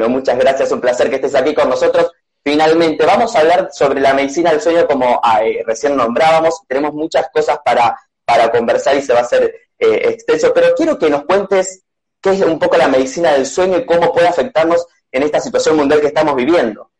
Bueno, 0.00 0.14
muchas 0.14 0.38
gracias, 0.38 0.72
un 0.72 0.80
placer 0.80 1.10
que 1.10 1.16
estés 1.16 1.34
aquí 1.34 1.52
con 1.52 1.68
nosotros. 1.68 2.10
Finalmente, 2.42 3.04
vamos 3.04 3.36
a 3.36 3.40
hablar 3.40 3.68
sobre 3.70 4.00
la 4.00 4.14
medicina 4.14 4.50
del 4.50 4.62
sueño 4.62 4.86
como 4.86 5.20
eh, 5.42 5.62
recién 5.66 5.94
nombrábamos. 5.94 6.62
Tenemos 6.66 6.94
muchas 6.94 7.28
cosas 7.30 7.58
para, 7.62 7.94
para 8.24 8.50
conversar 8.50 8.96
y 8.96 9.02
se 9.02 9.12
va 9.12 9.18
a 9.18 9.24
hacer 9.24 9.54
eh, 9.78 10.00
extenso, 10.08 10.52
pero 10.54 10.68
quiero 10.74 10.98
que 10.98 11.10
nos 11.10 11.24
cuentes 11.24 11.84
qué 12.18 12.30
es 12.30 12.40
un 12.40 12.58
poco 12.58 12.78
la 12.78 12.88
medicina 12.88 13.34
del 13.34 13.44
sueño 13.44 13.76
y 13.76 13.84
cómo 13.84 14.10
puede 14.10 14.28
afectarnos 14.28 14.86
en 15.12 15.22
esta 15.22 15.38
situación 15.38 15.76
mundial 15.76 16.00
que 16.00 16.06
estamos 16.06 16.34
viviendo. 16.34 16.90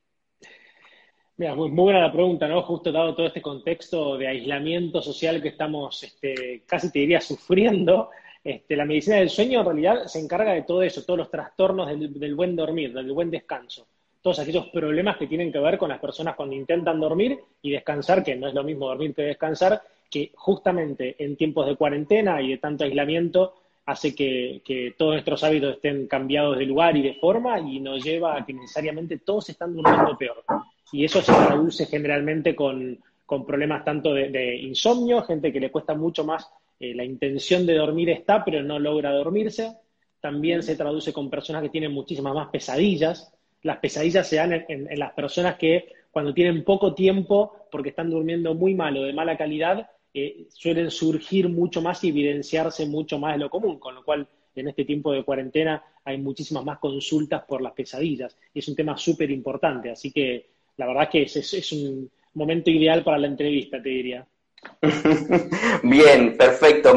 Mira, 1.39 1.55
muy, 1.55 1.71
muy 1.71 1.85
buena 1.85 2.01
la 2.01 2.13
pregunta, 2.13 2.47
¿no? 2.49 2.61
Justo 2.65 2.93
dado 2.93 3.15
todo 3.15 3.29
este 3.29 3.41
contexto 3.41 4.19
de 4.19 4.29
aislamiento 4.29 5.01
social 5.01 5.41
que 5.41 5.49
estamos, 5.49 6.03
este, 6.03 6.65
casi 6.67 6.93
te 6.93 6.99
diría, 6.99 7.23
sufriendo, 7.23 8.11
este, 8.43 8.77
la 8.77 8.85
medicina 8.85 9.17
del 9.17 9.31
sueño 9.31 9.61
en 9.61 9.67
realidad 9.67 10.07
se 10.07 10.19
encarga 10.19 10.53
de 10.53 10.63
todo 10.63 10.83
eso, 10.83 11.05
todos 11.05 11.19
los 11.19 11.31
trastornos 11.31 11.89
del, 11.89 12.35
buen 12.35 12.57
dormir, 12.57 12.93
del 12.93 13.13
buen 13.13 13.31
descanso, 13.31 13.87
todos 14.23 14.39
aquellos 14.39 14.69
problemas 14.69 15.17
que 15.17 15.27
tienen 15.27 15.53
que 15.53 15.59
ver 15.59 15.79
con 15.79 15.89
las 15.89 15.99
personas 15.99 16.37
cuando 16.37 16.55
intentan 16.55 17.01
dormir 17.01 17.39
y 17.63 17.71
descansar, 17.71 18.25
que 18.25 18.37
no 18.37 18.49
es 18.49 18.55
lo 18.55 18.65
mismo 18.65 18.89
dormir 18.89 19.15
que 19.15 19.23
descansar, 19.23 19.83
que 20.11 20.33
justamente 20.35 21.17
en 21.19 21.37
tiempos 21.37 21.67
de 21.67 21.77
cuarentena 21.77 22.41
y 22.43 22.51
de 22.51 22.59
tanto 22.59 22.85
aislamiento 22.85 23.55
hace 23.91 24.15
que, 24.15 24.95
todos 24.97 25.13
nuestros 25.13 25.43
hábitos 25.45 25.77
estén 25.77 26.07
cambiados 26.07 26.59
de 26.59 26.67
lugar 26.67 26.97
y 26.97 27.03
de 27.03 27.15
forma 27.15 27.59
y 27.61 27.81
nos 27.81 28.03
lleva 28.03 28.37
a 28.37 28.45
que 28.45 28.53
necesariamente 28.53 29.19
todos 29.19 29.49
están 29.49 29.75
durmiendo 29.75 30.17
peor. 30.17 30.45
Y 30.93 31.05
eso 31.05 31.21
se 31.21 31.33
traduce 31.33 31.87
generalmente 31.87 32.55
con, 32.55 32.99
problemas 33.47 33.85
tanto 33.85 34.15
de, 34.15 34.57
insomnio, 34.57 35.23
gente 35.23 35.53
que 35.53 35.61
le 35.61 35.71
cuesta 35.71 35.95
mucho 35.95 36.25
más, 36.25 36.51
eh, 36.81 36.95
la 36.95 37.05
intención 37.05 37.67
de 37.67 37.75
dormir 37.75 38.11
está, 38.11 38.45
pero 38.45 38.63
no 38.63 38.79
logra 38.79 39.13
dormirse. 39.13 39.77
También 40.21 40.63
se 40.63 40.77
traduce 40.77 41.13
con 41.13 41.31
personas 41.31 41.63
que 41.63 41.69
tienen 41.69 41.93
muchísimas 41.93 42.35
más 42.35 42.49
pesadillas. 42.49 43.33
Las 43.63 43.79
pesadillas 43.79 44.29
se 44.29 44.37
dan 44.37 44.53
en, 44.53 44.65
en, 44.69 44.93
en 44.93 44.99
las 44.99 45.13
personas 45.13 45.57
que 45.57 45.93
cuando 46.11 46.35
tienen 46.35 46.65
poco 46.65 46.95
tiempo, 46.95 47.67
porque 47.71 47.91
están 47.91 48.11
durmiendo 48.11 48.55
muy 48.55 48.75
mal 48.75 48.97
o 48.97 49.03
de 49.05 49.13
mala 49.13 49.37
calidad, 49.37 49.89
eh, 50.13 50.47
suelen 50.51 50.91
surgir 50.91 51.49
mucho 51.49 51.81
más 51.81 52.03
y 52.03 52.09
evidenciarse 52.09 52.87
mucho 52.87 53.19
más 53.19 53.35
de 53.35 53.39
lo 53.39 53.51
común, 53.51 53.79
con 53.79 53.95
lo 53.95 54.05
cual 54.05 54.27
en 54.57 54.69
este 54.69 54.85
tiempo 54.85 55.13
de 55.13 55.23
cuarentena 55.23 55.85
hay 56.05 56.19
muchísimas 56.19 56.65
más 56.65 56.79
consultas 56.79 57.45
por 57.45 57.63
las 57.63 57.73
pesadillas. 57.73 58.37
Y 58.53 58.59
es 58.59 58.69
un 58.69 58.75
tema 58.75 58.97
súper 58.97 59.31
importante, 59.31 59.91
así 59.91 60.11
que 60.11 60.51
la 60.77 60.87
verdad 60.87 61.09
que 61.09 61.23
es, 61.23 61.37
es, 61.37 61.55
es, 61.55 61.73
un 61.73 62.11
momento 62.35 62.71
ideal 62.71 63.05
para 63.05 63.19
la 63.19 63.29
entrevista, 63.29 63.81
te 63.81 63.89
diría. 63.89 64.27
Bien, 65.83 66.37
perfecto. 66.37 66.97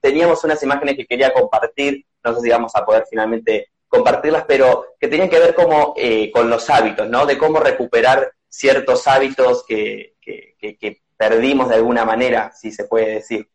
Teníamos 0.00 0.44
unas 0.44 0.62
imágenes 0.62 0.96
que 0.96 1.06
quería 1.06 1.32
compartir, 1.32 2.04
no 2.24 2.34
sé 2.34 2.40
si 2.42 2.48
vamos 2.50 2.74
a 2.74 2.84
poder 2.84 3.04
finalmente 3.08 3.68
compartirlas, 3.88 4.44
pero 4.46 4.94
que 4.98 5.08
tenían 5.08 5.28
que 5.28 5.38
ver 5.38 5.54
como 5.54 5.94
eh, 5.96 6.30
con 6.32 6.48
los 6.48 6.68
hábitos, 6.70 7.08
¿no? 7.08 7.26
De 7.26 7.36
cómo 7.36 7.60
recuperar 7.60 8.32
ciertos 8.48 9.06
hábitos 9.06 9.64
que, 9.66 10.14
que 10.20 11.02
perdimos 11.16 11.68
de 11.68 11.76
alguna 11.76 12.04
manera, 12.04 12.52
si 12.52 12.72
se 12.72 12.84
puede 12.84 13.14
decir. 13.14 13.48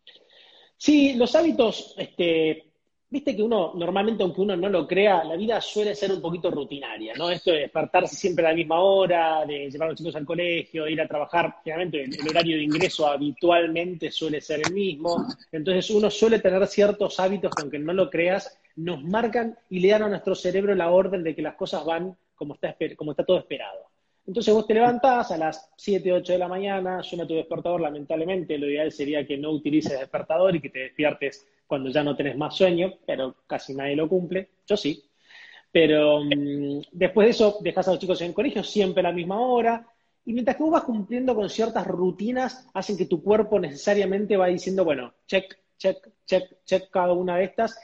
Sí, 0.78 1.16
los 1.16 1.36
hábitos, 1.36 1.96
este, 1.98 2.67
viste 3.10 3.36
que 3.36 3.42
uno, 3.42 3.74
normalmente 3.76 4.24
aunque 4.24 4.42
uno 4.42 4.56
no 4.56 4.70
lo 4.70 4.88
crea, 4.88 5.24
la 5.24 5.36
vida 5.36 5.62
suele 5.62 5.96
ser 5.96 6.12
un 6.12 6.22
poquito 6.22 6.52
rutinaria, 6.52 7.14
¿no? 7.18 7.30
Esto 7.30 7.52
de 7.52 7.60
despertarse 7.60 8.16
siempre 8.16 8.46
a 8.46 8.50
la 8.50 8.56
misma 8.56 8.82
hora, 8.82 9.46
de 9.46 9.70
llevar 9.70 9.88
a 9.88 9.92
los 9.92 9.98
chicos 9.98 10.16
al 10.16 10.26
colegio, 10.26 10.88
ir 10.88 11.00
a 11.02 11.08
trabajar, 11.08 11.56
generalmente 11.64 12.04
el, 12.04 12.20
el 12.20 12.28
horario 12.28 12.58
de 12.58 12.64
ingreso 12.64 13.08
habitualmente 13.08 14.12
suele 14.12 14.42
ser 14.42 14.62
el 14.62 14.74
mismo, 14.74 15.26
entonces 15.52 15.90
uno 15.92 16.10
suele 16.10 16.40
tener 16.40 16.66
ciertos 16.68 17.20
hábitos 17.20 17.54
que 17.54 17.62
aunque 17.62 17.80
no 17.80 17.94
lo 17.94 18.10
creas, 18.10 18.60
nos 18.76 19.04
marcan 19.04 19.58
y 19.70 19.80
le 19.80 19.90
dan 19.90 20.04
a 20.04 20.10
nuestro 20.10 20.36
cerebro 20.36 20.76
la 20.76 20.92
orden 20.92 21.24
de 21.24 21.36
que 21.36 21.42
las 21.42 21.56
cosas 21.56 21.86
van 21.86 22.16
como 22.36 22.54
está, 22.54 22.76
como 22.96 23.12
está 23.12 23.26
todo 23.26 23.40
esperado. 23.40 23.88
Entonces 24.28 24.54
vos 24.54 24.68
te 24.68 24.74
levantás 24.74 25.32
a 25.32 25.38
las 25.38 25.72
7, 25.78 26.12
8 26.12 26.34
de 26.34 26.38
la 26.38 26.50
mañana, 26.50 27.02
suena 27.02 27.26
tu 27.26 27.34
despertador, 27.34 27.80
lamentablemente 27.80 28.58
lo 28.58 28.70
ideal 28.70 28.92
sería 28.92 29.26
que 29.26 29.38
no 29.38 29.52
utilices 29.52 29.98
despertador 29.98 30.54
y 30.54 30.60
que 30.60 30.70
te 30.70 30.80
despiertes 30.80 31.48
cuando 31.68 31.90
ya 31.90 32.04
no 32.04 32.16
tenés 32.16 32.38
más 32.38 32.56
sueño, 32.56 32.94
pero 33.06 33.36
casi 33.46 33.76
nadie 33.76 33.96
lo 33.96 34.08
cumple, 34.08 34.50
yo 34.66 34.78
sí. 34.78 35.04
Pero 35.72 36.24
mmm, 36.24 36.82
después 36.92 37.28
de 37.28 37.32
eso 37.32 37.58
dejas 37.62 37.88
a 37.88 37.92
los 37.92 38.00
chicos 38.00 38.22
en 38.22 38.30
el 38.30 38.34
colegio 38.34 38.64
siempre 38.64 39.02
a 39.02 39.10
la 39.10 39.12
misma 39.12 39.40
hora, 39.40 39.86
y 40.26 40.34
mientras 40.34 40.58
que 40.58 40.64
vos 40.64 40.72
vas 40.72 40.84
cumpliendo 40.84 41.36
con 41.36 41.50
ciertas 41.50 41.86
rutinas, 41.88 42.68
hacen 42.74 42.98
que 42.98 43.06
tu 43.06 43.22
cuerpo 43.22 43.60
necesariamente 43.60 44.36
va 44.36 44.48
diciendo, 44.48 44.84
bueno, 44.84 45.14
check, 45.26 45.58
check, 45.78 45.98
check, 46.26 46.44
check 46.66 46.90
cada 46.90 47.14
una 47.14 47.38
de 47.38 47.46
estas, 47.46 47.78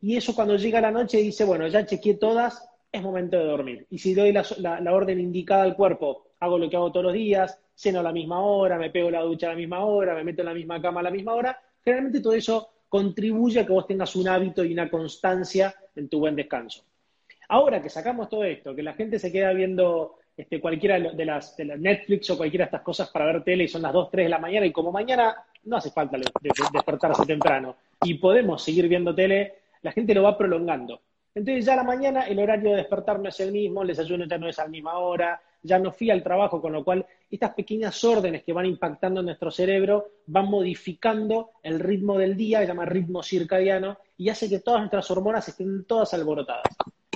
y 0.00 0.16
eso 0.16 0.34
cuando 0.34 0.56
llega 0.56 0.80
la 0.80 0.90
noche 0.90 1.18
dice, 1.18 1.44
bueno, 1.44 1.66
ya 1.68 1.84
chequeé 1.84 2.14
todas, 2.14 2.66
es 2.90 3.02
momento 3.02 3.38
de 3.38 3.44
dormir. 3.44 3.86
Y 3.90 3.98
si 3.98 4.14
doy 4.14 4.32
la, 4.32 4.44
la, 4.58 4.80
la, 4.80 4.94
orden 4.94 5.20
indicada 5.20 5.62
al 5.62 5.76
cuerpo, 5.76 6.32
hago 6.40 6.58
lo 6.58 6.70
que 6.70 6.76
hago 6.76 6.90
todos 6.90 7.04
los 7.04 7.12
días, 7.12 7.58
ceno 7.74 8.00
a 8.00 8.02
la 8.02 8.12
misma 8.12 8.40
hora, 8.40 8.78
me 8.78 8.90
pego 8.90 9.10
la 9.10 9.22
ducha 9.22 9.46
a 9.46 9.50
la 9.50 9.56
misma 9.56 9.84
hora, 9.84 10.14
me 10.14 10.24
meto 10.24 10.42
en 10.42 10.46
la 10.46 10.54
misma 10.54 10.80
cama 10.80 11.00
a 11.00 11.04
la 11.04 11.10
misma 11.10 11.34
hora, 11.34 11.58
generalmente 11.82 12.20
todo 12.20 12.32
eso 12.32 12.68
contribuye 12.90 13.60
a 13.60 13.66
que 13.66 13.72
vos 13.72 13.86
tengas 13.86 14.14
un 14.16 14.28
hábito 14.28 14.64
y 14.64 14.72
una 14.72 14.90
constancia 14.90 15.74
en 15.94 16.08
tu 16.08 16.18
buen 16.18 16.34
descanso. 16.34 16.84
Ahora 17.48 17.80
que 17.80 17.88
sacamos 17.88 18.28
todo 18.28 18.44
esto, 18.44 18.74
que 18.74 18.82
la 18.82 18.94
gente 18.94 19.18
se 19.18 19.30
queda 19.30 19.52
viendo 19.52 20.16
este, 20.36 20.60
cualquiera 20.60 20.98
de 20.98 21.24
las, 21.24 21.56
de 21.56 21.66
las 21.66 21.78
Netflix 21.78 22.30
o 22.30 22.36
cualquiera 22.36 22.64
de 22.64 22.66
estas 22.66 22.82
cosas 22.82 23.08
para 23.10 23.26
ver 23.26 23.44
tele 23.44 23.64
y 23.64 23.68
son 23.68 23.82
las 23.82 23.92
2, 23.92 24.10
3 24.10 24.26
de 24.26 24.28
la 24.28 24.38
mañana 24.38 24.66
y 24.66 24.72
como 24.72 24.90
mañana 24.90 25.36
no 25.64 25.76
hace 25.76 25.90
falta 25.90 26.16
de, 26.16 26.24
de, 26.40 26.50
despertarse 26.72 27.24
temprano 27.24 27.76
y 28.02 28.14
podemos 28.14 28.62
seguir 28.62 28.88
viendo 28.88 29.14
tele, 29.14 29.54
la 29.82 29.92
gente 29.92 30.12
lo 30.12 30.24
va 30.24 30.36
prolongando. 30.36 31.00
Entonces 31.32 31.64
ya 31.64 31.74
a 31.74 31.76
la 31.76 31.84
mañana 31.84 32.22
el 32.22 32.40
horario 32.40 32.70
de 32.70 32.78
despertar 32.78 33.20
no 33.20 33.28
es 33.28 33.38
el 33.38 33.52
mismo, 33.52 33.82
el 33.82 33.88
desayuno 33.88 34.24
ya 34.24 34.36
no 34.36 34.48
es 34.48 34.58
a 34.58 34.64
la 34.64 34.70
misma 34.70 34.98
hora, 34.98 35.40
ya 35.62 35.78
no 35.78 35.92
fui 35.92 36.10
al 36.10 36.22
trabajo, 36.22 36.60
con 36.60 36.72
lo 36.72 36.84
cual 36.84 37.06
estas 37.30 37.54
pequeñas 37.54 38.02
órdenes 38.04 38.42
que 38.42 38.52
van 38.52 38.66
impactando 38.66 39.20
en 39.20 39.26
nuestro 39.26 39.50
cerebro 39.50 40.12
van 40.26 40.46
modificando 40.46 41.50
el 41.62 41.78
ritmo 41.78 42.18
del 42.18 42.36
día, 42.36 42.60
se 42.60 42.66
llama 42.66 42.84
ritmo 42.84 43.22
circadiano, 43.22 43.98
y 44.16 44.28
hace 44.28 44.48
que 44.48 44.60
todas 44.60 44.80
nuestras 44.80 45.10
hormonas 45.10 45.48
estén 45.48 45.84
todas 45.84 46.12
alborotadas. 46.14 46.64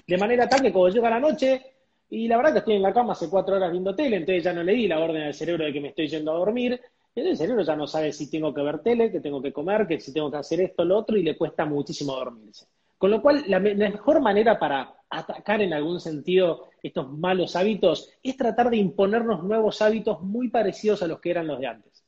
De 0.07 0.19
manera 0.19 0.49
tal 0.49 0.63
que 0.63 0.73
cuando 0.73 0.95
llega 0.95 1.11
la 1.11 1.21
noche, 1.21 1.63
y 2.11 2.29
la 2.29 2.37
verdad 2.37 2.53
que 2.53 2.59
estoy 2.61 2.75
en 2.75 2.83
la 2.83 2.93
cama 2.93 3.13
hace 3.13 3.29
cuatro 3.29 3.57
horas 3.57 3.73
viendo 3.73 3.95
tele, 3.95 4.17
entonces 4.17 4.45
ya 4.45 4.53
no 4.53 4.63
le 4.63 4.73
di 4.73 4.87
la 4.87 5.01
orden 5.01 5.23
al 5.23 5.35
cerebro 5.35 5.65
de 5.65 5.73
que 5.73 5.81
me 5.81 5.89
estoy 5.89 6.07
yendo 6.07 6.33
a 6.33 6.39
dormir, 6.39 6.81
entonces 7.15 7.33
el 7.33 7.37
cerebro 7.37 7.63
ya 7.63 7.77
no 7.77 7.87
sabe 7.87 8.13
si 8.13 8.31
tengo 8.31 8.53
que 8.53 8.63
ver 8.63 8.81
tele, 8.81 9.11
que 9.11 9.21
tengo 9.21 9.41
que 9.41 9.53
comer, 9.53 9.87
que 9.87 10.01
si 10.01 10.13
tengo 10.13 10.31
que 10.31 10.37
hacer 10.37 10.61
esto 10.61 10.85
lo 10.85 10.99
otro, 10.99 11.17
y 11.17 11.23
le 11.23 11.37
cuesta 11.37 11.65
muchísimo 11.65 12.15
dormirse. 12.15 12.67
Con 13.05 13.11
lo 13.11 13.21
cual, 13.21 13.45
la, 13.49 13.61
mejor 13.61 14.23
manera 14.23 14.59
para 14.59 14.95
atacar 15.11 15.61
en 15.61 15.75
algún 15.75 16.01
sentido 16.01 16.71
estos 16.83 17.07
malos 17.13 17.55
hábitos 17.55 18.09
es 18.23 18.35
tratar 18.35 18.71
de 18.71 18.79
imponernos 18.79 19.45
nuevos 19.45 19.83
hábitos 19.83 20.23
muy 20.23 20.49
parecidos 20.49 21.03
a 21.03 21.07
los 21.07 21.21
que 21.21 21.33
eran 21.33 21.47
los 21.47 21.61
de 21.61 21.67
antes. 21.67 22.03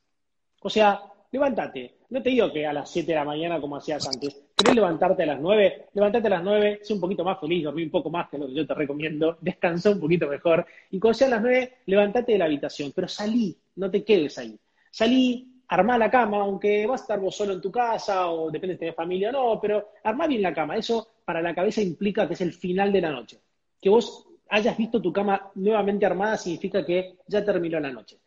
O 0.59 0.71
sea, 0.71 0.99
levántate. 1.31 1.97
No 2.09 2.23
te 2.23 2.31
digo 2.31 2.51
que 2.51 2.65
a 2.65 2.73
las 2.73 2.89
7 2.89 3.11
de 3.11 3.15
la 3.15 3.25
mañana 3.25 3.61
como 3.61 3.75
hacías 3.75 4.07
antes. 4.07 4.43
¿Querés 4.55 4.73
levantarte 4.73 5.21
a 5.21 5.27
las 5.27 5.39
9? 5.39 5.89
Levántate 5.93 6.25
a 6.25 6.31
las 6.31 6.43
9, 6.43 6.79
sé 6.81 6.93
un 6.95 6.99
poquito 6.99 7.23
más 7.23 7.39
feliz, 7.39 7.63
dormí 7.63 7.83
un 7.83 7.91
poco 7.91 8.09
más, 8.09 8.27
que 8.29 8.39
lo 8.39 8.47
que 8.47 8.55
yo 8.55 8.65
te 8.65 8.73
recomiendo, 8.73 9.37
descansa 9.41 9.91
un 9.91 9.99
poquito 9.99 10.27
mejor. 10.27 10.65
Y 10.89 10.97
cuando 10.97 11.13
sea 11.13 11.27
a 11.27 11.29
las 11.29 11.41
9, 11.43 11.73
levántate 11.85 12.31
de 12.31 12.39
la 12.39 12.45
habitación, 12.45 12.91
pero 12.95 13.07
salí, 13.07 13.55
no 13.75 13.91
te 13.91 14.03
quedes 14.03 14.35
ahí. 14.39 14.57
Salí, 14.89 15.56
armá 15.67 15.97
la 15.97 16.09
cama, 16.09 16.37
aunque 16.37 16.87
vas 16.87 17.01
a 17.01 17.03
estar 17.03 17.19
vos 17.19 17.35
solo 17.35 17.53
en 17.53 17.61
tu 17.61 17.71
casa 17.71 18.29
o 18.29 18.49
depende 18.49 18.75
si 18.75 18.79
tenés 18.79 18.95
familia 18.95 19.29
o 19.29 19.31
no, 19.33 19.59
pero 19.61 19.89
armá 20.03 20.27
bien 20.27 20.41
la 20.41 20.53
cama. 20.53 20.77
Eso 20.77 21.15
para 21.25 21.41
la 21.41 21.53
cabeza 21.53 21.81
implica 21.81 22.27
que 22.27 22.33
es 22.33 22.41
el 22.41 22.53
final 22.53 22.91
de 22.91 23.01
la 23.01 23.11
noche. 23.11 23.39
Que 23.81 23.89
vos 23.89 24.27
hayas 24.49 24.77
visto 24.77 25.01
tu 25.01 25.11
cama 25.11 25.51
nuevamente 25.55 26.05
armada 26.05 26.37
significa 26.37 26.85
que 26.85 27.17
ya 27.27 27.43
terminó 27.43 27.79
la 27.79 27.91
noche. 27.91 28.17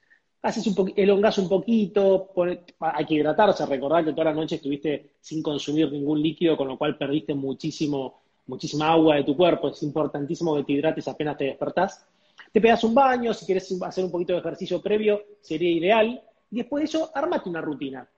Haces 0.42 0.66
un 0.66 0.92
elongás 0.96 1.36
un 1.38 1.48
poquito, 1.48 2.32
hay 2.78 3.04
que 3.04 3.14
hidratarse, 3.14 3.66
recordar 3.66 4.04
que 4.04 4.12
toda 4.12 4.24
la 4.26 4.32
noche 4.32 4.56
estuviste 4.56 5.12
sin 5.20 5.42
consumir 5.42 5.92
ningún 5.92 6.22
líquido, 6.22 6.56
con 6.56 6.68
lo 6.68 6.78
cual 6.78 6.96
perdiste 6.96 7.34
muchísimo, 7.34 8.20
muchísima 8.46 8.90
agua 8.90 9.16
de 9.16 9.24
tu 9.24 9.36
cuerpo. 9.36 9.68
Es 9.68 9.82
importantísimo 9.82 10.56
que 10.56 10.64
te 10.64 10.72
hidrates 10.72 11.08
apenas 11.08 11.36
te 11.36 11.44
despertás. 11.44 12.06
Te 12.52 12.60
pegas 12.60 12.82
un 12.84 12.94
baño, 12.94 13.34
si 13.34 13.44
quieres 13.44 13.70
hacer 13.82 14.04
un 14.04 14.10
poquito 14.10 14.32
de 14.32 14.38
ejercicio 14.38 14.80
previo, 14.80 15.22
sería 15.42 15.70
ideal 15.70 16.22
y 16.50 16.56
después 16.56 16.82
de 16.82 16.84
eso, 16.86 17.10
armate 17.14 17.48
una 17.48 17.60
rutina. 17.60 18.08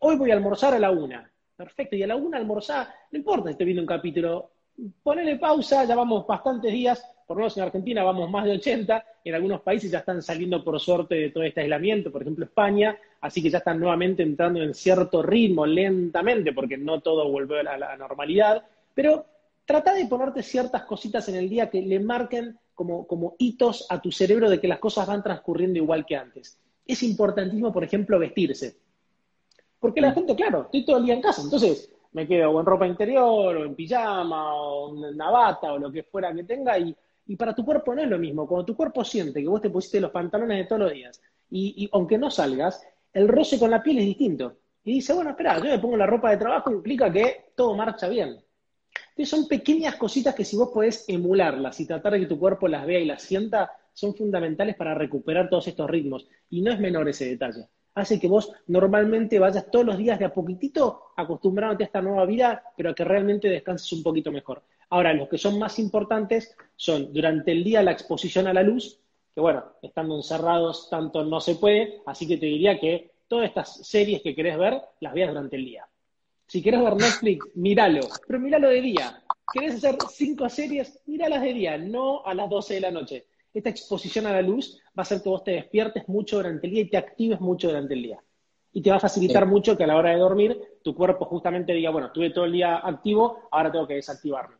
Hoy 0.00 0.16
voy 0.16 0.30
a 0.30 0.34
almorzar 0.34 0.74
a 0.74 0.78
la 0.78 0.90
una. 0.90 1.30
Perfecto, 1.56 1.94
y 1.94 2.02
a 2.02 2.06
la 2.06 2.16
una 2.16 2.38
almorzar, 2.38 2.88
no 3.10 3.18
importa 3.18 3.48
si 3.48 3.52
estoy 3.52 3.66
viendo 3.66 3.82
un 3.82 3.86
capítulo, 3.86 4.50
ponele 5.02 5.36
pausa, 5.36 5.84
ya 5.84 5.94
vamos 5.94 6.26
bastantes 6.26 6.72
días, 6.72 7.04
por 7.26 7.36
lo 7.36 7.42
menos 7.42 7.56
en 7.56 7.62
Argentina 7.62 8.02
vamos 8.02 8.30
más 8.30 8.44
de 8.44 8.52
80, 8.52 9.04
en 9.24 9.34
algunos 9.34 9.60
países 9.60 9.90
ya 9.90 9.98
están 9.98 10.22
saliendo 10.22 10.64
por 10.64 10.80
suerte 10.80 11.14
de 11.14 11.30
todo 11.30 11.44
este 11.44 11.60
aislamiento, 11.60 12.10
por 12.10 12.22
ejemplo 12.22 12.44
España, 12.44 12.98
así 13.20 13.42
que 13.42 13.50
ya 13.50 13.58
están 13.58 13.78
nuevamente 13.78 14.22
entrando 14.22 14.62
en 14.62 14.74
cierto 14.74 15.22
ritmo, 15.22 15.66
lentamente, 15.66 16.52
porque 16.52 16.78
no 16.78 17.00
todo 17.00 17.30
vuelve 17.30 17.60
a 17.60 17.78
la, 17.78 17.96
normalidad, 17.96 18.64
pero 18.94 19.26
trata 19.64 19.94
de 19.94 20.06
ponerte 20.06 20.42
ciertas 20.42 20.84
cositas 20.84 21.28
en 21.28 21.36
el 21.36 21.48
día 21.48 21.70
que 21.70 21.82
le 21.82 22.00
marquen 22.00 22.58
como, 22.74 23.06
como 23.06 23.36
hitos 23.38 23.86
a 23.90 24.00
tu 24.00 24.10
cerebro 24.10 24.50
de 24.50 24.60
que 24.60 24.68
las 24.68 24.78
cosas 24.78 25.06
van 25.06 25.22
transcurriendo 25.22 25.78
igual 25.78 26.04
que 26.06 26.16
antes. 26.16 26.58
Es 26.86 27.02
importantísimo, 27.02 27.72
por 27.72 27.84
ejemplo, 27.84 28.18
vestirse. 28.18 28.76
Porque 29.78 30.00
la 30.00 30.12
gente, 30.12 30.34
claro, 30.36 30.62
estoy 30.62 30.84
todo 30.84 30.98
el 30.98 31.04
día 31.04 31.14
en 31.14 31.22
casa, 31.22 31.42
entonces 31.42 31.92
me 32.12 32.26
quedo 32.26 32.50
o 32.50 32.60
en 32.60 32.66
ropa 32.66 32.86
interior, 32.86 33.56
o 33.56 33.64
en 33.64 33.74
pijama, 33.74 34.54
o 34.54 34.90
en 34.90 35.14
una 35.14 35.30
bata, 35.30 35.72
o 35.72 35.78
lo 35.78 35.90
que 35.90 36.02
fuera 36.02 36.34
que 36.34 36.44
tenga, 36.44 36.78
y, 36.78 36.94
y 37.26 37.36
para 37.36 37.54
tu 37.54 37.64
cuerpo 37.64 37.94
no 37.94 38.02
es 38.02 38.08
lo 38.08 38.18
mismo. 38.18 38.46
Cuando 38.46 38.66
tu 38.66 38.76
cuerpo 38.76 39.04
siente 39.04 39.40
que 39.40 39.48
vos 39.48 39.60
te 39.60 39.70
pusiste 39.70 40.00
los 40.00 40.10
pantalones 40.10 40.58
de 40.58 40.64
todos 40.64 40.82
los 40.82 40.92
días, 40.92 41.20
y, 41.50 41.84
y 41.84 41.88
aunque 41.92 42.18
no 42.18 42.30
salgas, 42.30 42.86
el 43.12 43.28
roce 43.28 43.58
con 43.58 43.70
la 43.70 43.82
piel 43.82 43.98
es 43.98 44.06
distinto. 44.06 44.56
Y 44.84 44.94
dice, 44.94 45.12
bueno, 45.12 45.30
espera, 45.30 45.58
yo 45.58 45.64
me 45.64 45.78
pongo 45.78 45.96
la 45.96 46.06
ropa 46.06 46.30
de 46.30 46.36
trabajo, 46.36 46.70
implica 46.70 47.12
que 47.12 47.52
todo 47.54 47.74
marcha 47.76 48.08
bien. 48.08 48.38
Entonces 49.10 49.28
son 49.28 49.46
pequeñas 49.48 49.96
cositas 49.96 50.34
que 50.34 50.44
si 50.44 50.56
vos 50.56 50.70
podés 50.70 51.08
emularlas 51.08 51.78
y 51.80 51.86
tratar 51.86 52.12
de 52.12 52.20
que 52.20 52.26
tu 52.26 52.38
cuerpo 52.38 52.68
las 52.68 52.86
vea 52.86 53.00
y 53.00 53.04
las 53.04 53.22
sienta, 53.22 53.70
son 53.92 54.14
fundamentales 54.14 54.76
para 54.76 54.94
recuperar 54.94 55.48
todos 55.48 55.68
estos 55.68 55.88
ritmos. 55.88 56.26
Y 56.50 56.62
no 56.62 56.72
es 56.72 56.80
menor 56.80 57.08
ese 57.08 57.26
detalle. 57.26 57.68
Hace 57.94 58.18
que 58.18 58.28
vos 58.28 58.50
normalmente 58.68 59.38
vayas 59.38 59.70
todos 59.70 59.84
los 59.84 59.98
días 59.98 60.18
de 60.18 60.24
a 60.24 60.32
poquitito 60.32 61.12
acostumbrándote 61.16 61.84
a 61.84 61.86
esta 61.86 62.00
nueva 62.00 62.24
vida, 62.24 62.62
pero 62.76 62.90
a 62.90 62.94
que 62.94 63.04
realmente 63.04 63.48
descanses 63.48 63.92
un 63.92 64.02
poquito 64.02 64.32
mejor. 64.32 64.62
Ahora, 64.88 65.12
los 65.12 65.28
que 65.28 65.38
son 65.38 65.58
más 65.58 65.78
importantes 65.78 66.56
son 66.76 67.12
durante 67.12 67.52
el 67.52 67.64
día 67.64 67.82
la 67.82 67.92
exposición 67.92 68.46
a 68.46 68.54
la 68.54 68.62
luz, 68.62 68.98
que 69.34 69.40
bueno, 69.40 69.64
estando 69.82 70.16
encerrados 70.16 70.88
tanto 70.90 71.24
no 71.24 71.40
se 71.40 71.56
puede, 71.56 72.00
así 72.06 72.26
que 72.26 72.36
te 72.36 72.46
diría 72.46 72.78
que 72.78 73.12
todas 73.28 73.48
estas 73.48 73.86
series 73.86 74.22
que 74.22 74.34
querés 74.34 74.58
ver, 74.58 74.80
las 75.00 75.14
veas 75.14 75.30
durante 75.30 75.56
el 75.56 75.64
día. 75.64 75.86
Si 76.46 76.62
querés 76.62 76.82
ver 76.82 76.96
Netflix, 76.96 77.46
míralo, 77.54 78.00
pero 78.26 78.38
míralo 78.38 78.68
de 78.68 78.82
día. 78.82 79.22
¿Querés 79.52 79.76
hacer 79.76 79.96
cinco 80.10 80.48
series? 80.48 81.00
Míralas 81.06 81.40
de 81.40 81.54
día, 81.54 81.78
no 81.78 82.24
a 82.26 82.34
las 82.34 82.50
12 82.50 82.74
de 82.74 82.80
la 82.80 82.90
noche. 82.90 83.26
Esta 83.54 83.70
exposición 83.70 84.26
a 84.26 84.32
la 84.32 84.42
luz 84.42 84.78
va 84.88 84.98
a 84.98 85.02
hacer 85.02 85.22
que 85.22 85.28
vos 85.28 85.44
te 85.44 85.52
despiertes 85.52 86.08
mucho 86.08 86.36
durante 86.36 86.66
el 86.66 86.72
día 86.72 86.82
y 86.82 86.90
te 86.90 86.96
actives 86.96 87.40
mucho 87.40 87.68
durante 87.68 87.94
el 87.94 88.02
día. 88.02 88.18
Y 88.72 88.80
te 88.80 88.90
va 88.90 88.96
a 88.96 89.00
facilitar 89.00 89.44
Sí. 89.44 89.48
mucho 89.50 89.76
que 89.76 89.84
a 89.84 89.86
la 89.86 89.96
hora 89.96 90.10
de 90.10 90.16
dormir 90.18 90.58
tu 90.82 90.94
cuerpo 90.94 91.26
justamente 91.26 91.74
diga, 91.74 91.90
bueno, 91.90 92.06
estuve 92.06 92.30
todo 92.30 92.46
el 92.46 92.52
día 92.52 92.78
activo, 92.78 93.48
ahora 93.50 93.70
tengo 93.70 93.86
que 93.86 93.94
desactivarme. 93.94 94.56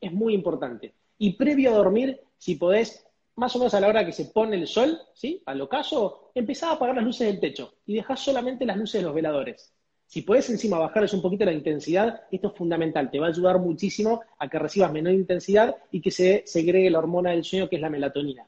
Es 0.00 0.12
muy 0.12 0.34
importante. 0.34 0.94
Y 1.18 1.34
previo 1.34 1.70
a 1.70 1.76
dormir, 1.76 2.20
si 2.38 2.54
podés, 2.56 3.06
más 3.36 3.54
o 3.54 3.58
menos 3.58 3.74
a 3.74 3.80
la 3.80 3.88
hora 3.88 4.04
que 4.06 4.12
se 4.12 4.24
pone 4.26 4.56
el 4.56 4.66
sol, 4.66 4.98
¿sí? 5.12 5.42
Al 5.46 5.60
ocaso, 5.60 6.30
empezá 6.34 6.70
a 6.70 6.72
apagar 6.72 6.96
las 6.96 7.04
luces 7.04 7.26
del 7.26 7.40
techo 7.40 7.74
y 7.86 7.94
dejás 7.94 8.20
solamente 8.20 8.64
las 8.64 8.76
luces 8.78 9.00
de 9.00 9.06
los 9.06 9.14
veladores. 9.14 9.74
Si 10.12 10.20
podés 10.20 10.50
encima 10.50 10.78
bajarles 10.78 11.14
un 11.14 11.22
poquito 11.22 11.46
la 11.46 11.54
intensidad, 11.54 12.24
esto 12.30 12.48
es 12.48 12.54
fundamental, 12.54 13.10
te 13.10 13.18
va 13.18 13.28
a 13.28 13.30
ayudar 13.30 13.58
muchísimo 13.58 14.20
a 14.38 14.46
que 14.46 14.58
recibas 14.58 14.92
menor 14.92 15.14
intensidad 15.14 15.74
y 15.90 16.02
que 16.02 16.10
se 16.10 16.42
segregue 16.44 16.90
la 16.90 16.98
hormona 16.98 17.30
del 17.30 17.44
sueño 17.44 17.66
que 17.66 17.76
es 17.76 17.80
la 17.82 17.88
melatonina. 17.88 18.46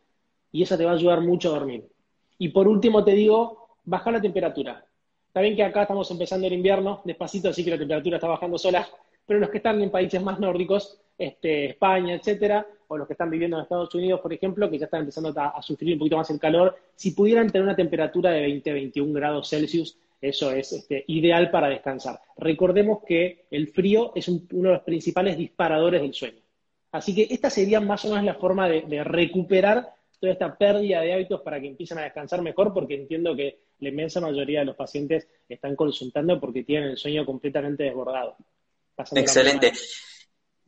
Y 0.53 0.63
eso 0.63 0.77
te 0.77 0.85
va 0.85 0.91
a 0.91 0.95
ayudar 0.95 1.23
mucho 1.23 1.49
a 1.49 1.59
dormir. 1.59 1.89
Y 2.37 2.51
por 2.51 2.69
último 2.69 3.03
te 3.03 3.13
digo, 3.13 3.79
bajar 3.83 4.13
la 4.13 4.21
temperatura. 4.21 4.85
Está 5.29 5.41
bien 5.41 5.57
que 5.57 5.63
acá 5.63 5.81
estamos 5.81 6.11
empezando 6.11 6.47
el 6.47 6.53
invierno, 6.53 7.01
despacito, 7.03 7.49
así 7.49 7.65
que 7.65 7.71
la 7.71 7.79
temperatura 7.79 8.19
está 8.19 8.29
bajando 8.29 8.59
sola, 8.59 8.87
pero 9.27 9.41
los 9.41 9.49
que 9.49 9.57
están 9.57 9.81
en 9.81 9.91
países 9.91 10.23
más 10.23 10.39
nórdicos, 10.39 11.01
este, 11.17 11.71
España, 11.71 12.13
etcétera, 12.13 12.67
o 12.89 12.99
los 12.99 13.07
que 13.07 13.15
están 13.15 13.31
viviendo 13.31 13.57
en 13.57 13.63
Estados 13.63 13.95
Unidos, 13.95 14.21
por 14.21 14.35
ejemplo, 14.35 14.69
que 14.69 14.79
ya 14.79 14.85
están 14.85 15.01
empezando 15.01 15.33
a, 15.41 15.49
a 15.49 15.63
sufrir 15.63 15.95
un 15.95 16.01
poquito 16.01 16.19
más 16.19 16.29
el 16.29 16.39
calor, 16.39 16.77
si 16.95 17.13
pudieran 17.13 17.51
tener 17.51 17.63
una 17.63 17.75
temperatura 17.75 18.33
de 18.33 18.43
20, 18.43 18.71
21 18.71 19.15
grados 19.15 19.49
Celsius, 19.49 19.97
eso 20.29 20.51
es 20.53 20.73
este, 20.73 21.05
ideal 21.09 21.51
para 21.51 21.69
descansar. 21.69 22.21
Recordemos 22.37 23.01
que 23.07 23.47
el 23.51 23.69
frío 23.69 24.13
es 24.15 24.29
un- 24.29 24.49
uno 24.53 24.69
de 24.71 24.75
los 24.77 24.85
principales 24.85 25.37
disparadores 25.37 26.03
del 26.03 26.15
sueño. 26.15 26.41
Así 26.93 27.15
que 27.15 27.27
esta 27.31 27.51
sería 27.51 27.81
más 27.81 28.05
o 28.05 28.09
menos 28.11 28.25
la 28.25 28.35
forma 28.35 28.69
de, 28.69 28.83
de 28.83 29.03
recuperar 29.05 29.93
toda 30.21 30.33
esta 30.33 30.57
pérdida 30.57 31.01
de 31.01 31.13
hábitos 31.13 31.41
para 31.43 31.61
que 31.61 31.67
empiecen 31.69 31.99
a 31.99 32.03
descansar 32.05 32.41
mejor, 32.41 32.73
porque 32.73 32.95
entiendo 32.95 33.35
que 33.37 33.59
la 33.81 33.89
inmensa 33.89 34.21
mayoría 34.21 34.61
de 34.61 34.67
los 34.67 34.77
pacientes 34.77 35.27
están 35.49 35.75
consultando 35.77 36.41
porque 36.41 36.63
tienen 36.63 36.91
el 36.91 36.97
sueño 36.97 37.27
completamente 37.27 37.83
desbordado. 37.83 38.37
Excelente. 39.21 39.73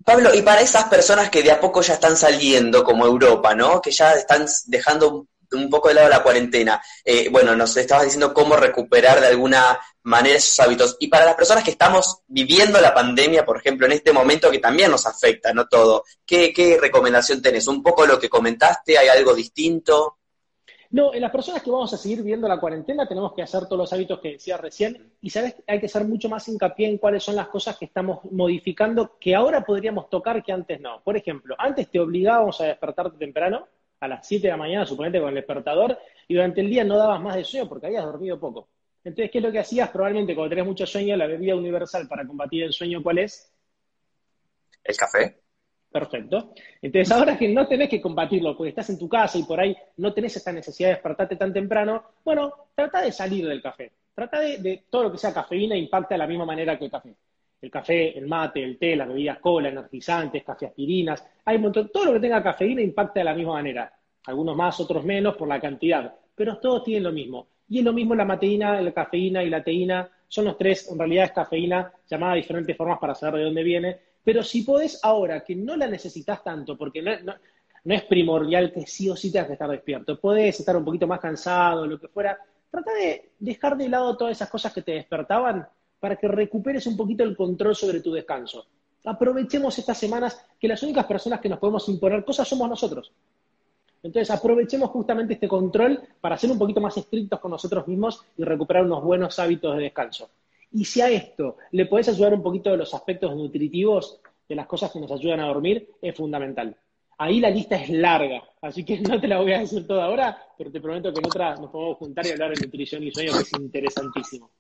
Pablo, 0.05 0.35
y 0.35 0.43
para 0.43 0.61
esas 0.61 0.85
personas 0.85 1.31
que 1.31 1.43
de 1.43 1.51
a 1.53 1.61
poco 1.61 1.81
ya 1.81 1.95
están 1.95 2.17
saliendo, 2.17 2.85
como 2.85 3.07
Europa, 3.07 3.55
¿no? 3.55 3.81
Que 3.81 3.91
ya 3.93 4.13
están 4.13 4.45
dejando 4.67 5.27
un, 5.53 5.71
poco 5.71 5.89
de 5.89 5.95
lado 5.95 6.09
la 6.09 6.23
cuarentena. 6.23 6.83
Eh, 7.05 7.29
bueno, 7.31 7.55
nos 7.55 7.77
estabas 7.77 8.05
diciendo 8.05 8.33
cómo 8.33 8.57
recuperar 8.57 9.21
de 9.21 9.29
alguna 9.29 9.79
manera 10.03 10.37
esos 10.37 10.59
hábitos. 10.61 10.97
Y 11.01 11.09
para 11.09 11.27
las 11.27 11.35
personas 11.35 11.65
que 11.65 11.73
estamos 11.73 12.21
viviendo 12.27 12.81
la 12.81 12.95
pandemia, 12.95 13.45
por 13.45 13.59
ejemplo, 13.59 13.87
en 13.87 13.93
este 13.93 14.13
momento 14.13 14.51
que 14.51 14.59
también 14.59 14.91
nos 14.91 15.07
afecta, 15.07 15.53
¿no? 15.53 15.67
Todo. 15.67 16.05
¿Qué, 16.25 16.79
recomendación 16.81 17.43
tenés? 17.43 17.67
¿Un 17.67 17.83
poco 17.83 18.07
lo 18.07 18.19
que 18.19 18.29
comentaste? 18.29 18.97
¿Hay 18.97 19.09
algo 19.09 19.35
distinto? 19.35 20.19
No, 20.91 21.13
en 21.13 21.21
las 21.21 21.33
personas 21.33 21.63
que 21.63 21.71
vamos 21.71 21.93
a 21.93 21.97
seguir 21.97 22.23
viendo 22.23 22.47
la 22.47 22.61
cuarentena 22.61 23.09
tenemos 23.09 23.33
que 23.35 23.43
hacer 23.43 23.65
todos 23.65 23.79
los 23.79 23.93
hábitos 23.93 24.21
que 24.21 24.33
decía 24.33 24.57
recién 24.57 25.15
y 25.21 25.31
sabes, 25.31 25.57
hay 25.67 25.81
que 25.81 25.87
hacer 25.87 26.05
mucho 26.05 26.29
más 26.29 26.47
hincapié 26.47 26.89
en 26.89 26.99
cuáles 26.99 27.25
son 27.25 27.35
las 27.35 27.49
cosas 27.49 27.77
que 27.77 27.87
estamos 27.87 28.21
modificando 28.31 29.19
que 29.19 29.35
ahora 29.35 29.65
podríamos 29.65 30.09
tocar 30.09 30.45
que 30.45 30.53
antes 30.53 30.81
no. 30.81 31.03
Por 31.03 31.17
ejemplo, 31.17 31.57
antes 31.59 31.91
te 31.91 31.99
obligábamos 31.99 32.61
a 32.61 32.67
despertarte 32.67 33.19
temprano, 33.19 33.67
a 34.01 34.09
las 34.09 34.27
7 34.27 34.47
de 34.47 34.51
la 34.51 34.57
mañana, 34.57 34.87
suponete 34.87 35.21
con 35.21 35.31
el 35.31 35.35
despertador, 35.37 35.99
y 36.29 36.35
durante 36.35 36.61
el 36.61 36.71
día 36.71 36.85
no 36.85 36.97
dabas 36.97 37.21
más 37.21 37.37
de 37.37 37.45
sueño 37.45 37.69
porque 37.69 37.87
habías 37.87 38.05
dormido 38.05 38.39
poco. 38.39 38.69
Entonces, 39.05 39.31
¿qué 39.31 39.39
es 39.39 39.45
lo 39.45 39.53
que 39.53 39.61
hacías? 39.61 39.89
Probablemente 39.91 40.35
cuando 40.35 40.51
tenés 40.51 40.67
mucho 40.67 40.87
sueño, 40.87 41.17
la 41.17 41.27
bebida 41.27 41.55
universal 41.55 42.09
para 42.09 42.27
combatir 42.27 42.65
el 42.65 42.73
sueño, 42.73 43.03
¿cuál 43.03 43.19
es? 43.19 43.53
¿El 44.83 44.97
café? 44.97 45.41
Perfecto. 45.91 46.53
Entonces, 46.83 47.11
ahora 47.13 47.39
que 47.39 47.49
no 47.49 47.67
tenés 47.67 47.89
que 47.89 48.01
combatirlo, 48.01 48.57
porque 48.57 48.71
estás 48.71 48.91
en 48.91 48.99
tu 48.99 49.09
casa 49.09 49.39
y 49.39 49.45
por 49.45 49.61
ahí 49.61 49.77
no 49.99 50.13
tenés 50.13 50.37
esta 50.37 50.53
necesidad 50.53 50.89
de 50.89 50.95
despertarte 50.95 51.37
tan 51.37 51.53
temprano, 51.53 52.03
bueno, 52.25 52.53
trata 52.75 53.01
de 53.01 53.13
salir 53.13 53.47
del 53.47 53.63
café. 53.63 53.93
Trata 54.15 54.41
de, 54.41 54.59
de 54.59 54.85
todo 54.91 55.05
lo 55.05 55.13
que 55.13 55.19
sea 55.19 55.33
cafeína 55.33 55.77
impacta 55.77 56.15
de 56.15 56.19
la 56.19 56.27
misma 56.27 56.45
manera 56.45 56.79
que 56.79 56.87
el 56.87 56.91
café. 56.91 57.15
El 57.61 57.71
café, 57.71 58.17
el 58.19 58.27
mate, 58.27 58.63
el 58.63 58.79
té, 58.79 58.95
las 58.97 59.09
bebidas 59.09 59.39
cola, 59.39 59.69
energizantes, 59.69 60.45
café 60.45 60.67
aspirinas, 60.67 61.25
hay 61.45 61.57
un 61.57 61.63
montón, 61.63 61.91
todo 61.93 62.07
lo 62.07 62.13
que 62.15 62.21
tenga 62.21 62.43
cafeína 62.43 62.83
impacta 62.83 63.21
de 63.21 63.25
la 63.25 63.35
misma 63.35 63.55
manera. 63.55 63.93
Algunos 64.27 64.57
más, 64.57 64.79
otros 64.81 65.05
menos 65.05 65.37
por 65.37 65.49
la 65.49 65.61
cantidad, 65.61 66.15
pero 66.35 66.59
todos 66.59 66.85
tienen 66.85 67.05
lo 67.05 67.13
mismo. 67.13 67.49
Y 67.69 67.79
es 67.79 67.85
lo 67.85 67.93
mismo 67.93 68.15
la 68.15 68.25
mateína, 68.25 68.81
la 68.81 68.93
cafeína 68.93 69.43
y 69.43 69.51
la 69.51 69.63
teína, 69.65 70.09
son 70.29 70.45
los 70.47 70.59
tres, 70.59 70.91
en 70.91 70.99
realidad 70.99 71.25
es 71.27 71.33
cafeína 71.33 71.93
llamada 72.09 72.33
de 72.35 72.41
diferentes 72.41 72.77
formas 72.77 72.99
para 72.99 73.15
saber 73.15 73.39
de 73.41 73.45
dónde 73.47 73.63
viene, 73.63 73.97
pero 74.23 74.43
si 74.43 74.63
podés 74.63 74.99
ahora, 75.05 75.43
que 75.45 75.55
no 75.55 75.77
la 75.77 75.87
necesitas 75.87 76.43
tanto, 76.43 76.77
porque 76.77 77.01
no, 77.03 77.19
no- 77.21 77.35
no 77.85 77.95
es 77.95 78.03
primordial 78.05 78.73
que 78.73 78.87
sí 78.87 79.09
o 79.09 79.15
sí 79.17 79.31
tengas 79.31 79.47
que 79.47 79.53
estar 79.55 79.71
despierto, 79.71 80.21
podés 80.21 80.59
estar 80.59 80.77
un 80.77 80.85
poquito 80.85 81.07
más 81.07 81.21
cansado, 81.21 81.87
lo 81.87 81.99
que 82.01 82.09
fuera, 82.09 82.37
trata 82.71 82.93
de 82.95 83.31
dejar 83.39 83.77
de 83.77 83.89
lado 83.89 84.17
todas 84.17 84.33
esas 84.37 84.51
cosas 84.51 84.73
que 84.73 84.83
te 84.83 84.93
despertaban 84.93 85.67
para 86.07 86.15
que 86.15 86.29
recuperes 86.29 86.87
un 86.87 86.97
poquito 86.97 87.25
el 87.25 87.37
control 87.37 87.75
sobre 87.75 87.99
tu 87.99 88.13
descanso. 88.13 88.65
Aprovechemos 89.07 89.77
estas 89.77 89.99
semanas 89.99 90.41
que 90.57 90.69
las 90.69 90.81
únicas 90.85 91.05
personas 91.05 91.41
que 91.41 91.49
nos 91.49 91.59
podemos 91.59 91.89
imponer 91.89 92.25
cosas 92.25 92.47
somos 92.47 92.69
nosotros. 92.69 93.13
Entonces 94.05 94.31
aprovechemos 94.31 94.91
justamente 94.91 95.35
este 95.35 95.49
control 95.49 96.01
para 96.21 96.39
ser 96.39 96.53
un 96.53 96.61
poquito 96.61 96.81
más 96.81 96.97
estrictos 96.97 97.41
con 97.41 97.51
nosotros 97.51 97.89
mismos 97.89 98.23
y 98.39 98.45
recuperar 98.45 98.85
unos 98.85 99.03
buenos 99.03 99.37
hábitos 99.41 99.77
de 99.77 99.83
descanso. 99.83 100.31
Y 100.71 100.85
si 100.85 101.01
a 101.01 101.11
esto 101.11 101.57
le 101.73 101.87
podés 101.87 102.09
ayudar 102.11 102.35
un 102.35 102.43
poquito 102.45 102.71
de 102.71 102.77
los 102.77 102.95
aspectos 102.95 103.35
nutritivos, 103.35 104.21
de 104.49 104.55
las 104.55 104.69
cosas 104.69 104.93
que 104.93 105.01
nos 105.01 105.11
ayudan 105.11 105.41
a 105.41 105.49
dormir, 105.49 105.91
es 106.01 106.15
fundamental. 106.15 106.77
Ahí 107.19 107.41
la 107.41 107.51
lista 107.51 107.83
es 107.83 107.91
larga, 107.91 108.45
así 108.63 108.85
que 108.85 109.01
no 109.11 109.21
te 109.21 109.27
la 109.27 109.41
voy 109.41 109.55
a 109.55 109.59
decir 109.59 109.85
toda 109.89 110.05
ahora, 110.05 110.39
pero 110.57 110.71
te 110.71 110.81
prometo 110.81 111.13
que 111.13 111.19
en 111.19 111.27
otra 111.27 111.57
nos 111.57 111.69
podemos 111.69 111.99
juntar 111.99 112.25
y 112.27 112.31
hablar 112.31 112.55
de 112.55 112.65
nutrición 112.65 113.03
y 113.03 113.11
sueño, 113.11 113.33
que 113.33 113.41
es 113.41 113.53
interesantísimo. 113.59 114.53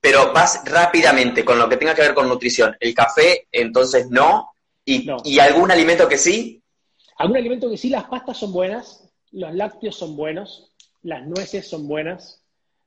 Pero 0.00 0.32
vas 0.32 0.62
rápidamente 0.64 1.44
con 1.44 1.58
lo 1.58 1.68
que 1.68 1.76
tenga 1.76 1.94
que 1.94 2.02
ver 2.02 2.14
con 2.14 2.28
nutrición. 2.28 2.76
El 2.80 2.94
café, 2.94 3.46
entonces 3.52 4.08
no. 4.10 4.50
¿Y, 4.84 5.04
No. 5.04 5.16
¿y 5.24 5.38
algún 5.40 5.70
alimento 5.70 6.08
que 6.08 6.16
sí? 6.18 6.62
Algún 7.18 7.36
alimento 7.36 7.68
que 7.68 7.76
sí, 7.76 7.88
las 7.88 8.04
pastas 8.04 8.38
son 8.38 8.52
buenas, 8.52 9.08
los 9.32 9.54
lácteos 9.54 9.96
son 9.96 10.16
buenos, 10.16 10.72
las 11.02 11.26
nueces 11.26 11.66
son 11.66 11.88
buenas, 11.88 12.42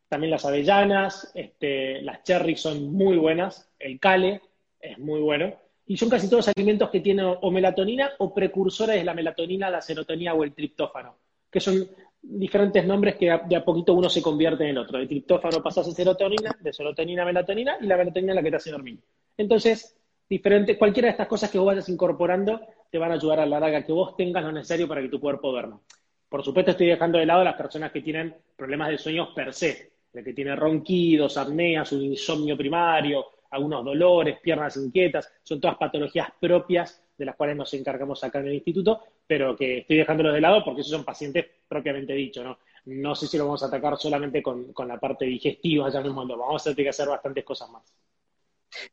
también 0.08 0.32
las 0.32 0.46
avellanas, 0.46 1.32
este, 1.34 2.02
las 2.02 2.24
cherries 2.24 2.62
son 2.62 2.92
muy 2.92 3.18
buenas, 3.18 3.70
el 3.80 4.00
cale 4.00 4.42
es 4.80 4.98
muy 4.98 5.20
bueno, 5.20 5.54
y 5.88 5.98
son 5.98 6.10
casi 6.10 6.30
todos 6.30 6.48
alimentos 6.48 6.90
que 6.92 7.00
tienen 7.00 7.26
o 7.42 7.52
melatonina 7.52 8.12
o 8.20 8.34
precursores 8.34 8.96
de 8.96 9.04
la 9.04 9.14
melatonina, 9.14 9.70
la 9.70 9.82
serotonina 9.82 10.34
o 10.36 10.44
el 10.44 10.54
triptófano, 10.54 11.16
que 11.52 11.60
son 11.60 11.90
diferentes 12.22 12.86
nombres 12.86 13.16
que 13.16 13.26
de 13.48 13.56
a 13.56 13.64
poquito 13.64 13.94
uno 13.94 14.10
se 14.10 14.22
convierte 14.22 14.64
en 14.64 14.72
el 14.72 14.78
otro. 14.80 15.00
De 15.00 15.08
triptófano 15.08 15.62
pasas 15.62 15.88
a 15.88 15.92
serotonina, 15.92 16.56
de 16.60 16.74
serotonina 16.74 17.24
a 17.24 17.26
melatonina, 17.26 17.78
y 17.82 17.86
la 17.86 17.98
melatonina 17.98 18.34
es 18.34 18.36
la 18.36 18.44
que 18.44 18.50
te 18.50 18.56
hace 18.58 18.72
dormir. 18.72 19.00
Entonces, 19.38 19.98
diferente, 20.30 20.78
cualquiera 20.78 21.08
de 21.08 21.12
estas 21.12 21.28
cosas 21.28 21.50
que 21.50 21.58
vos 21.58 21.68
vayas 21.68 21.90
incorporando 21.90 22.62
te 22.92 22.98
van 22.98 23.12
a 23.12 23.16
ayudar 23.16 23.40
a 23.40 23.46
la 23.46 23.60
larga 23.60 23.86
que 23.86 23.92
vos 23.92 24.16
tengas 24.16 24.44
lo 24.44 24.52
necesario 24.52 24.88
para 24.88 25.02
que 25.02 25.10
tu 25.10 25.20
cuerpo 25.20 25.52
duerma. 25.52 25.80
Por 26.28 26.44
supuesto, 26.44 26.72
estoy 26.72 26.88
dejando 26.88 27.18
de 27.18 27.26
lado 27.26 27.42
a 27.42 27.46
las 27.46 27.56
personas 27.56 27.92
que 27.92 28.02
tienen 28.02 28.36
problemas 28.56 28.90
de 28.90 28.98
sueños 28.98 29.30
per 29.36 29.54
se, 29.54 29.94
el 30.14 30.24
que 30.24 30.34
tiene 30.34 30.56
ronquidos, 30.56 31.38
apneas, 31.38 31.92
un 31.92 32.04
insomnio 32.04 32.58
primario, 32.58 33.26
algunos 33.52 33.84
dolores, 33.84 34.40
piernas 34.40 34.78
inquietas, 34.78 35.32
son 35.42 35.60
todas 35.60 35.78
patologías 35.78 36.30
propias 36.40 37.04
de 37.20 37.26
las 37.26 37.36
cuales 37.36 37.58
nos 37.58 37.74
encargamos 37.74 38.24
acá 38.24 38.40
en 38.40 38.48
el 38.48 38.54
instituto, 38.56 39.04
pero 39.28 39.56
que 39.56 39.80
estoy 39.80 39.98
dejándolos 39.98 40.34
de 40.34 40.42
lado 40.42 40.64
porque 40.64 40.82
esos 40.82 40.94
son 40.94 41.04
pacientes 41.04 41.46
propiamente 41.68 42.14
dicho, 42.14 42.42
¿no? 42.44 42.58
No 42.86 43.14
sé 43.14 43.28
si 43.28 43.38
lo 43.38 43.44
vamos 43.46 43.62
a 43.62 43.66
atacar 43.66 43.98
solamente 43.98 44.42
con, 44.42 44.72
con 44.72 44.88
la 44.88 44.98
parte 44.98 45.26
digestiva, 45.26 45.90
ya 45.90 46.00
mismo 46.00 46.26
vamos 46.26 46.62
a 46.62 46.74
tener 46.74 46.86
que 46.86 46.90
hacer 46.90 47.10
bastantes 47.10 47.44
cosas 47.44 47.70
más. 47.70 47.84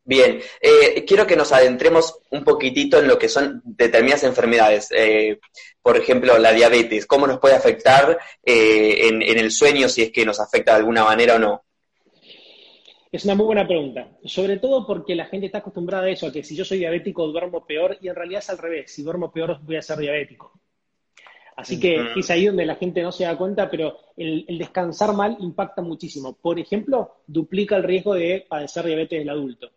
Bien, 0.05 0.41
eh, 0.61 1.05
quiero 1.05 1.27
que 1.27 1.37
nos 1.37 1.53
adentremos 1.53 2.19
un 2.31 2.43
poquitito 2.43 2.99
en 2.99 3.07
lo 3.07 3.19
que 3.19 3.29
son 3.29 3.63
determinadas 3.65 4.25
enfermedades. 4.25 4.89
Eh, 4.91 5.39
por 5.81 5.97
ejemplo, 5.97 6.37
la 6.39 6.53
diabetes, 6.53 7.07
¿cómo 7.07 7.27
nos 7.27 7.39
puede 7.39 7.55
afectar 7.55 8.19
eh, 8.45 9.09
en 9.09 9.23
el 9.23 9.53
sueño, 9.53 9.89
si 9.89 10.03
es 10.03 10.11
que 10.11 10.27
nos 10.27 10.41
afecta 10.41 10.73
de 10.73 10.79
alguna 10.79 11.05
manera 11.05 11.37
o 11.37 11.39
no? 11.39 11.66
Es 13.17 13.25
una 13.25 13.35
muy 13.35 13.47
buena 13.47 13.67
pregunta, 13.67 14.09
sobre 14.25 14.59
todo 14.59 14.87
porque 14.87 15.15
la 15.15 15.25
gente 15.27 15.47
está 15.47 15.59
acostumbrada 15.59 16.05
a 16.05 16.11
eso, 16.11 16.27
a 16.27 16.33
que 16.33 16.43
si 16.43 16.55
yo 16.55 16.65
soy 16.65 16.79
diabético 16.79 17.27
duermo 17.29 17.65
peor 17.67 17.97
y 18.01 18.09
en 18.09 18.15
realidad 18.15 18.41
es 18.41 18.51
al 18.51 18.59
revés, 18.59 18.93
si 18.93 19.03
duermo 19.03 19.33
peor 19.33 19.59
voy 19.63 19.77
a 19.77 19.83
ser 19.83 19.99
diabético. 19.99 20.53
Así 21.57 21.81
que 21.81 21.97
es 22.21 22.31
ahí 22.31 22.45
donde 22.45 22.67
la 22.67 22.75
gente 22.75 23.03
no 23.03 23.11
se 23.13 23.25
da 23.25 23.37
cuenta, 23.39 23.71
pero 23.71 23.97
el, 24.19 24.45
el 24.47 24.59
descansar 24.59 25.15
mal 25.15 25.37
impacta 25.41 25.81
muchísimo. 25.81 26.35
Por 26.37 26.59
ejemplo, 26.59 27.23
duplica 27.27 27.77
el 27.77 27.85
riesgo 27.85 28.13
de 28.15 28.45
padecer 28.47 28.85
diabetes 28.85 29.19
del 29.21 29.31
adulto. 29.31 29.71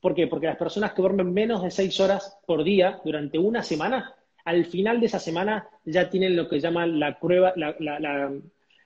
¿Por 0.00 0.14
qué? 0.14 0.26
Porque 0.28 0.46
las 0.46 0.56
personas 0.56 0.94
que 0.94 1.02
duermen 1.02 1.34
menos 1.34 1.62
de 1.62 1.70
seis 1.70 2.00
horas 2.00 2.38
por 2.46 2.64
día 2.64 3.00
durante 3.04 3.38
una 3.38 3.62
semana, 3.62 4.14
al 4.46 4.64
final 4.64 5.00
de 5.00 5.06
esa 5.06 5.18
semana 5.18 5.68
ya 5.84 6.08
tienen 6.08 6.34
lo 6.36 6.48
que 6.48 6.60
llaman 6.60 6.98
la 6.98 7.20
prueba, 7.20 7.52
la, 7.56 7.76
la- 7.78 8.00
la- 8.00 8.32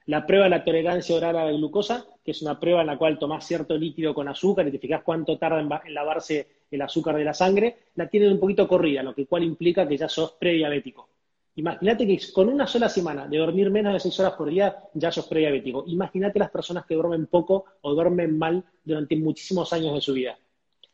la 0.06 0.26
prueba 0.26 0.44
de 0.44 0.50
la 0.50 0.64
tolerancia 0.64 1.14
oral 1.14 1.36
a 1.36 1.44
la 1.44 1.52
glucosa, 1.52 2.04
que 2.30 2.36
es 2.36 2.42
una 2.42 2.60
prueba 2.60 2.82
en 2.82 2.86
la 2.86 2.96
cual 2.96 3.18
tomás 3.18 3.44
cierto 3.44 3.76
líquido 3.76 4.14
con 4.14 4.28
azúcar 4.28 4.68
y 4.68 4.70
te 4.70 4.78
fijas 4.78 5.02
cuánto 5.02 5.36
tarda 5.36 5.58
en, 5.58 5.92
lavarse 5.92 6.46
el 6.70 6.80
azúcar 6.80 7.16
de 7.16 7.24
la 7.24 7.34
sangre, 7.34 7.76
la 7.96 8.08
tienen 8.08 8.30
un 8.30 8.38
poquito 8.38 8.68
corrida, 8.68 9.02
lo 9.02 9.12
que 9.12 9.26
cual 9.26 9.42
implica 9.42 9.88
que 9.88 9.96
ya 9.96 10.08
sos 10.08 10.36
prediabético. 10.38 11.08
Imagínate 11.56 12.06
que 12.06 12.20
con 12.32 12.48
una 12.48 12.68
sola 12.68 12.88
semana 12.88 13.26
de 13.26 13.36
dormir 13.36 13.68
menos 13.72 13.94
de 13.94 13.98
seis 13.98 14.20
horas 14.20 14.34
por 14.34 14.48
día 14.48 14.76
ya 14.94 15.10
sos 15.10 15.26
prediabético. 15.26 15.82
Imagínate 15.88 16.38
las 16.38 16.52
personas 16.52 16.86
que 16.86 16.94
duermen 16.94 17.26
poco 17.26 17.64
o 17.80 17.94
duermen 17.94 18.38
mal 18.38 18.62
durante 18.84 19.16
muchísimos 19.16 19.72
años 19.72 19.92
de 19.92 20.00
su 20.00 20.12
vida. 20.12 20.38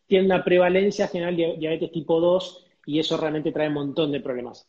Tienen 0.07 0.33
una 0.33 0.43
prevalencia 0.43 1.07
general 1.09 1.37
de 1.37 1.57
diabetes 1.59 1.93
tipo 1.93 2.19
2 2.19 2.66
y 2.87 2.99
eso 2.99 3.19
realmente 3.19 3.52
trae 3.52 3.69
un 3.69 3.75
montón 3.75 4.11
de 4.11 4.21
problemas. 4.21 4.66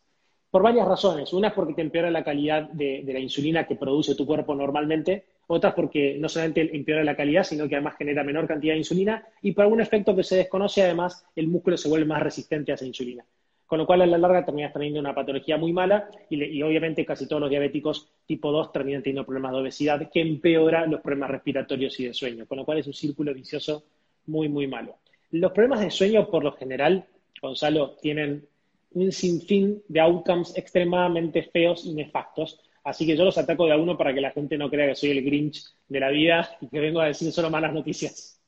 Por 0.52 0.64
varias 0.64 0.86
razones. 0.86 1.32
Una 1.32 1.48
es 1.48 1.54
porque 1.54 1.76
te 1.76 1.82
empeora 1.82 2.12
la 2.12 2.26
calidad 2.26 2.64
de 2.72 3.04
la 3.06 3.20
insulina 3.20 3.66
que 3.66 3.76
produce 3.78 4.16
tu 4.16 4.26
cuerpo 4.26 4.54
normalmente. 4.54 5.37
Otra 5.48 5.70
es 5.70 5.76
porque 5.76 6.18
no 6.20 6.28
solamente 6.28 6.76
empeora 6.76 7.04
la 7.04 7.16
calidad, 7.16 7.44
sino 7.44 7.68
que 7.68 7.76
además 7.76 7.96
genera 7.98 8.24
menor 8.24 8.48
cantidad 8.48 8.74
de 8.74 8.80
insulina. 8.80 9.26
Y 9.42 9.54
por 9.54 9.64
algún 9.64 9.82
efecto 9.82 10.16
que 10.16 10.24
se 10.24 10.36
desconoce, 10.36 10.84
además, 10.84 11.26
el 11.36 11.48
músculo 11.48 11.78
se 11.78 11.88
vuelve 11.88 12.06
más 12.06 12.22
resistente 12.22 12.72
a 12.72 12.76
esa 12.76 12.86
insulina. 12.86 13.26
Con 13.66 13.80
lo 13.80 13.86
cual, 13.86 14.02
a 14.02 14.06
la 14.06 14.18
larga, 14.18 14.46
terminas 14.46 14.74
teniendo 14.74 15.00
una 15.00 15.16
patología 15.16 15.58
muy 15.58 15.74
mala 15.74 16.10
y, 16.30 16.42
y 16.42 16.64
obviamente 16.64 17.06
casi 17.06 17.28
todos 17.28 17.42
los 17.42 17.50
diabéticos 17.50 18.10
tipo 18.26 18.52
2 18.52 18.72
terminan 18.72 19.04
teniendo 19.04 19.26
problemas 19.26 19.54
de 19.54 19.60
obesidad 19.60 20.10
que 20.12 20.22
empeora 20.22 20.86
los 20.86 21.02
problemas 21.02 21.32
respiratorios 21.32 22.00
y 22.00 22.06
de 22.06 22.14
sueño. 22.14 22.46
Con 22.46 22.58
lo 22.58 22.66
cual 22.66 22.80
es 22.80 22.88
un 22.88 22.94
círculo 22.94 23.34
vicioso 23.34 23.84
muy, 24.26 24.50
muy 24.50 24.68
malo. 24.68 24.98
Los 25.32 25.52
problemas 25.52 25.82
de 25.82 25.92
sueño, 25.92 26.30
por 26.30 26.44
lo 26.44 26.54
general, 26.54 27.06
Gonzalo, 27.42 27.98
tienen 28.02 28.48
un 28.94 29.12
sinfín 29.12 29.84
de 29.88 30.00
outcomes 30.00 30.58
extremadamente 30.58 31.44
feos 31.44 31.86
y 31.86 31.94
nefastos. 31.94 32.60
Así 32.88 33.06
que 33.06 33.18
yo 33.18 33.26
los 33.26 33.38
ataco 33.38 33.66
de 33.66 33.74
a 33.74 33.78
uno 33.78 33.98
para 33.98 34.14
que 34.14 34.22
la 34.22 34.32
gente 34.32 34.58
no 34.58 34.70
crea 34.70 34.88
que 34.88 34.96
soy 34.96 35.12
el 35.12 35.22
Grinch 35.22 35.62
de 35.90 36.00
la 36.00 36.10
vida 36.10 36.58
y 36.62 36.70
que 36.70 36.80
vengo 36.80 37.02
a 37.02 37.08
decir 37.08 37.34
solo 37.34 37.50
malas 37.50 37.74
noticias. 37.74 38.40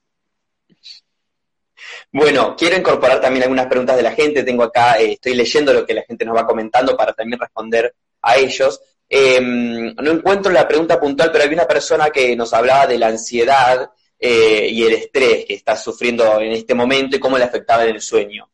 Bueno, 2.10 2.56
quiero 2.58 2.78
incorporar 2.78 3.20
también 3.20 3.44
algunas 3.44 3.68
preguntas 3.68 3.98
de 3.98 4.04
la 4.04 4.14
gente. 4.14 4.44
Tengo 4.44 4.64
acá, 4.64 4.98
eh, 4.98 5.12
estoy 5.12 5.34
leyendo 5.34 5.74
lo 5.74 5.86
que 5.86 5.94
la 5.94 6.04
gente 6.04 6.24
nos 6.24 6.38
va 6.38 6.48
comentando 6.48 6.96
para 6.96 7.12
también 7.12 7.38
responder 7.38 7.94
a 8.22 8.38
ellos. 8.38 8.80
Eh, 9.10 9.42
no 9.42 10.10
encuentro 10.10 10.54
la 10.54 10.66
pregunta 10.66 10.98
puntual, 10.98 11.32
pero 11.34 11.44
hay 11.44 11.54
una 11.54 11.68
persona 11.68 12.10
que 12.10 12.34
nos 12.38 12.54
hablaba 12.54 12.88
de 12.88 12.98
la 12.98 13.08
ansiedad 13.08 13.92
eh, 14.18 14.70
y 14.72 14.84
el 14.84 14.94
estrés 14.94 15.44
que 15.48 15.56
está 15.56 15.76
sufriendo 15.76 16.40
en 16.40 16.54
este 16.54 16.74
momento 16.74 17.18
y 17.18 17.20
cómo 17.20 17.38
le 17.38 17.44
afectaba 17.44 17.84
en 17.84 17.96
el 17.96 18.02
sueño. 18.02 18.50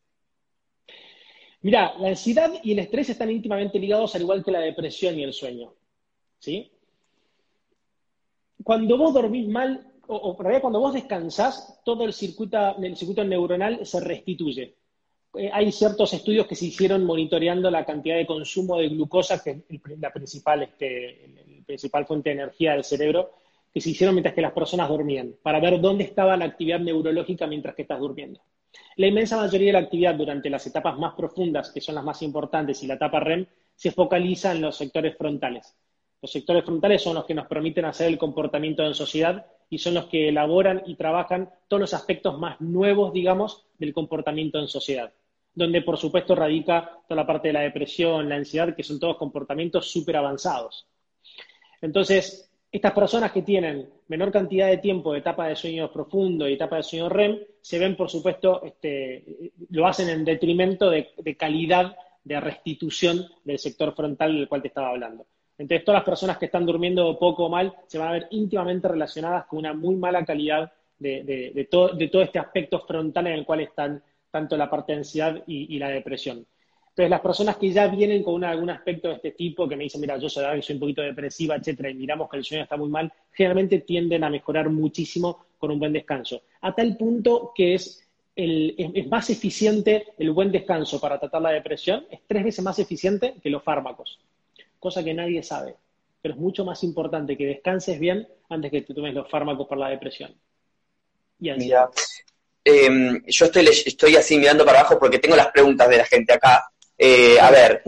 Mira, 1.66 1.94
la 1.98 2.10
ansiedad 2.10 2.52
y 2.62 2.70
el 2.70 2.78
estrés 2.78 3.10
están 3.10 3.28
íntimamente 3.28 3.80
ligados 3.80 4.14
al 4.14 4.22
igual 4.22 4.44
que 4.44 4.52
la 4.52 4.60
depresión 4.60 5.18
y 5.18 5.24
el 5.24 5.32
sueño. 5.32 5.74
¿Sí? 6.38 6.70
Cuando 8.62 8.96
vos 8.96 9.12
dormís 9.12 9.48
mal, 9.48 9.84
o, 10.06 10.36
en 10.38 10.44
realidad 10.44 10.60
cuando 10.60 10.78
vos 10.78 10.94
descansás, 10.94 11.80
todo 11.84 12.04
el 12.04 12.12
circuito, 12.12 13.24
neuronal 13.24 13.84
se 13.84 13.98
restituye. 13.98 14.76
Eh, 15.34 15.50
hay 15.52 15.72
ciertos 15.72 16.12
estudios 16.14 16.46
que 16.46 16.54
se 16.54 16.66
hicieron 16.66 17.04
monitoreando 17.04 17.68
la 17.68 17.84
cantidad 17.84 18.14
de 18.14 18.26
consumo 18.26 18.78
de 18.78 18.88
glucosa, 18.88 19.42
que 19.42 19.64
es 19.68 19.98
la 19.98 20.12
principal, 20.12 20.62
este, 20.62 21.24
el 21.24 21.64
principal 21.64 22.06
fuente 22.06 22.30
de 22.30 22.42
energía 22.42 22.74
del 22.74 22.84
cerebro, 22.84 23.32
que 23.74 23.80
se 23.80 23.90
hicieron 23.90 24.14
mientras 24.14 24.36
que 24.36 24.40
las 24.40 24.52
personas 24.52 24.88
dormían, 24.88 25.34
para 25.42 25.58
ver 25.58 25.80
dónde 25.80 26.04
estaba 26.04 26.36
la 26.36 26.44
actividad 26.44 26.78
neurológica 26.78 27.48
mientras 27.48 27.74
que 27.74 27.82
estás 27.82 27.98
durmiendo. 27.98 28.40
La 28.96 29.06
inmensa 29.06 29.36
mayoría 29.36 29.68
de 29.68 29.72
la 29.74 29.78
actividad 29.80 30.14
durante 30.14 30.48
las 30.48 30.66
etapas 30.66 30.98
más 30.98 31.14
profundas, 31.14 31.70
que 31.70 31.80
son 31.80 31.94
las 31.94 32.04
más 32.04 32.22
importantes, 32.22 32.82
y 32.82 32.86
la 32.86 32.94
etapa 32.94 33.20
REM, 33.20 33.46
se 33.74 33.90
focaliza 33.90 34.52
en 34.52 34.62
los 34.62 34.76
sectores 34.76 35.16
frontales. 35.16 35.76
Los 36.22 36.32
sectores 36.32 36.64
frontales 36.64 37.02
son 37.02 37.14
los 37.14 37.26
que 37.26 37.34
nos 37.34 37.46
permiten 37.46 37.84
hacer 37.84 38.08
el 38.08 38.18
comportamiento 38.18 38.84
en 38.84 38.94
sociedad 38.94 39.46
y 39.68 39.78
son 39.78 39.94
los 39.94 40.06
que 40.06 40.28
elaboran 40.28 40.82
y 40.86 40.94
trabajan 40.94 41.50
todos 41.68 41.80
los 41.80 41.94
aspectos 41.94 42.38
más 42.38 42.60
nuevos, 42.60 43.12
digamos, 43.12 43.66
del 43.78 43.92
comportamiento 43.92 44.58
en 44.58 44.68
sociedad. 44.68 45.12
Donde, 45.54 45.82
por 45.82 45.98
supuesto, 45.98 46.34
radica 46.34 47.00
toda 47.06 47.20
la 47.22 47.26
parte 47.26 47.48
de 47.48 47.54
la 47.54 47.60
depresión, 47.60 48.28
la 48.28 48.36
ansiedad, 48.36 48.74
que 48.74 48.82
son 48.82 48.98
todos 48.98 49.16
comportamientos 49.16 49.90
súper 49.90 50.16
avanzados. 50.16 50.86
Entonces, 51.82 52.45
estas 52.70 52.92
personas 52.92 53.32
que 53.32 53.42
tienen 53.42 53.88
menor 54.08 54.30
cantidad 54.30 54.68
de 54.68 54.78
tiempo 54.78 55.12
de 55.12 55.20
etapa 55.20 55.48
de 55.48 55.56
sueño 55.56 55.90
profundo 55.90 56.48
y 56.48 56.54
etapa 56.54 56.76
de 56.76 56.82
sueño 56.82 57.08
REM, 57.08 57.38
se 57.60 57.78
ven, 57.78 57.96
por 57.96 58.10
supuesto, 58.10 58.62
este, 58.64 59.52
lo 59.70 59.86
hacen 59.86 60.08
en 60.08 60.24
detrimento 60.24 60.90
de, 60.90 61.36
calidad 61.38 61.96
de 62.22 62.40
restitución 62.40 63.26
del 63.44 63.58
sector 63.58 63.94
frontal 63.94 64.34
del 64.34 64.48
cual 64.48 64.62
te 64.62 64.68
estaba 64.68 64.90
hablando. 64.90 65.26
Entonces, 65.58 65.84
todas 65.84 66.00
las 66.00 66.04
personas 66.04 66.38
que 66.38 66.46
están 66.46 66.66
durmiendo 66.66 67.18
poco 67.18 67.46
o 67.46 67.48
mal 67.48 67.72
se 67.86 67.98
van 67.98 68.08
a 68.08 68.12
ver 68.12 68.28
íntimamente 68.30 68.88
relacionadas 68.88 69.46
con 69.46 69.60
una 69.60 69.72
muy 69.72 69.96
mala 69.96 70.24
calidad 70.24 70.70
de, 70.98 71.68
todo, 71.70 71.94
de 71.94 72.08
todo 72.08 72.22
este 72.22 72.38
aspecto 72.38 72.80
frontal 72.80 73.26
en 73.28 73.34
el 73.34 73.46
cual 73.46 73.60
están 73.60 74.02
tanto 74.30 74.56
la 74.56 74.68
parte 74.68 75.00
y 75.46 75.78
la 75.78 75.88
depresión. 75.88 76.46
Entonces, 76.96 77.10
las 77.10 77.20
personas 77.20 77.58
que 77.58 77.70
ya 77.70 77.88
vienen 77.88 78.22
con 78.22 78.42
algún 78.42 78.70
aspecto 78.70 79.08
de 79.08 79.16
este 79.16 79.32
tipo, 79.32 79.68
que 79.68 79.76
me 79.76 79.84
dicen, 79.84 80.00
mira, 80.00 80.16
yo 80.16 80.30
soy, 80.30 80.62
soy 80.62 80.76
un 80.76 80.80
poquito 80.80 81.02
depresiva, 81.02 81.54
etcétera, 81.54 81.90
y 81.90 81.94
miramos 81.94 82.30
que 82.30 82.38
el 82.38 82.44
sueño 82.44 82.62
está 82.62 82.78
muy 82.78 82.88
mal, 82.88 83.12
generalmente 83.34 83.80
tienden 83.80 84.24
a 84.24 84.30
mejorar 84.30 84.70
muchísimo 84.70 85.44
con 85.58 85.70
un 85.72 85.78
buen 85.78 85.92
descanso. 85.92 86.40
A 86.62 86.74
tal 86.74 86.96
punto 86.96 87.52
que 87.54 87.74
es, 87.74 88.02
el- 88.34 88.74
es, 88.94 89.06
más 89.08 89.28
eficiente 89.28 90.06
el 90.16 90.30
buen 90.30 90.50
descanso 90.50 90.98
para 90.98 91.20
tratar 91.20 91.42
la 91.42 91.50
depresión, 91.50 92.06
es 92.10 92.20
tres 92.26 92.42
veces 92.44 92.64
más 92.64 92.78
eficiente 92.78 93.34
que 93.42 93.50
los 93.50 93.62
fármacos, 93.62 94.18
cosa 94.78 95.04
que 95.04 95.12
nadie 95.12 95.42
sabe. 95.42 95.74
Pero 96.22 96.32
es 96.32 96.40
mucho 96.40 96.64
más 96.64 96.82
importante 96.82 97.36
que 97.36 97.44
descanses 97.44 98.00
bien 98.00 98.26
antes 98.48 98.70
que 98.70 98.80
te 98.80 98.94
tomes 98.94 99.12
los 99.12 99.30
fármacos 99.30 99.68
para 99.68 99.82
la 99.82 99.88
depresión. 99.90 100.34
Y 101.40 101.50
ansiedad. 101.50 101.90
Mira, 102.64 103.18
eh, 103.18 103.20
yo 103.26 103.44
estoy, 103.44 103.66
estoy 103.68 104.16
así 104.16 104.38
mirando 104.38 104.64
para 104.64 104.80
abajo 104.80 104.98
porque 104.98 105.18
tengo 105.18 105.36
las 105.36 105.48
preguntas 105.48 105.90
de 105.90 105.98
la 105.98 106.06
gente 106.06 106.32
acá. 106.32 106.64
Eh, 106.98 107.38
a 107.38 107.50
ver, 107.50 107.82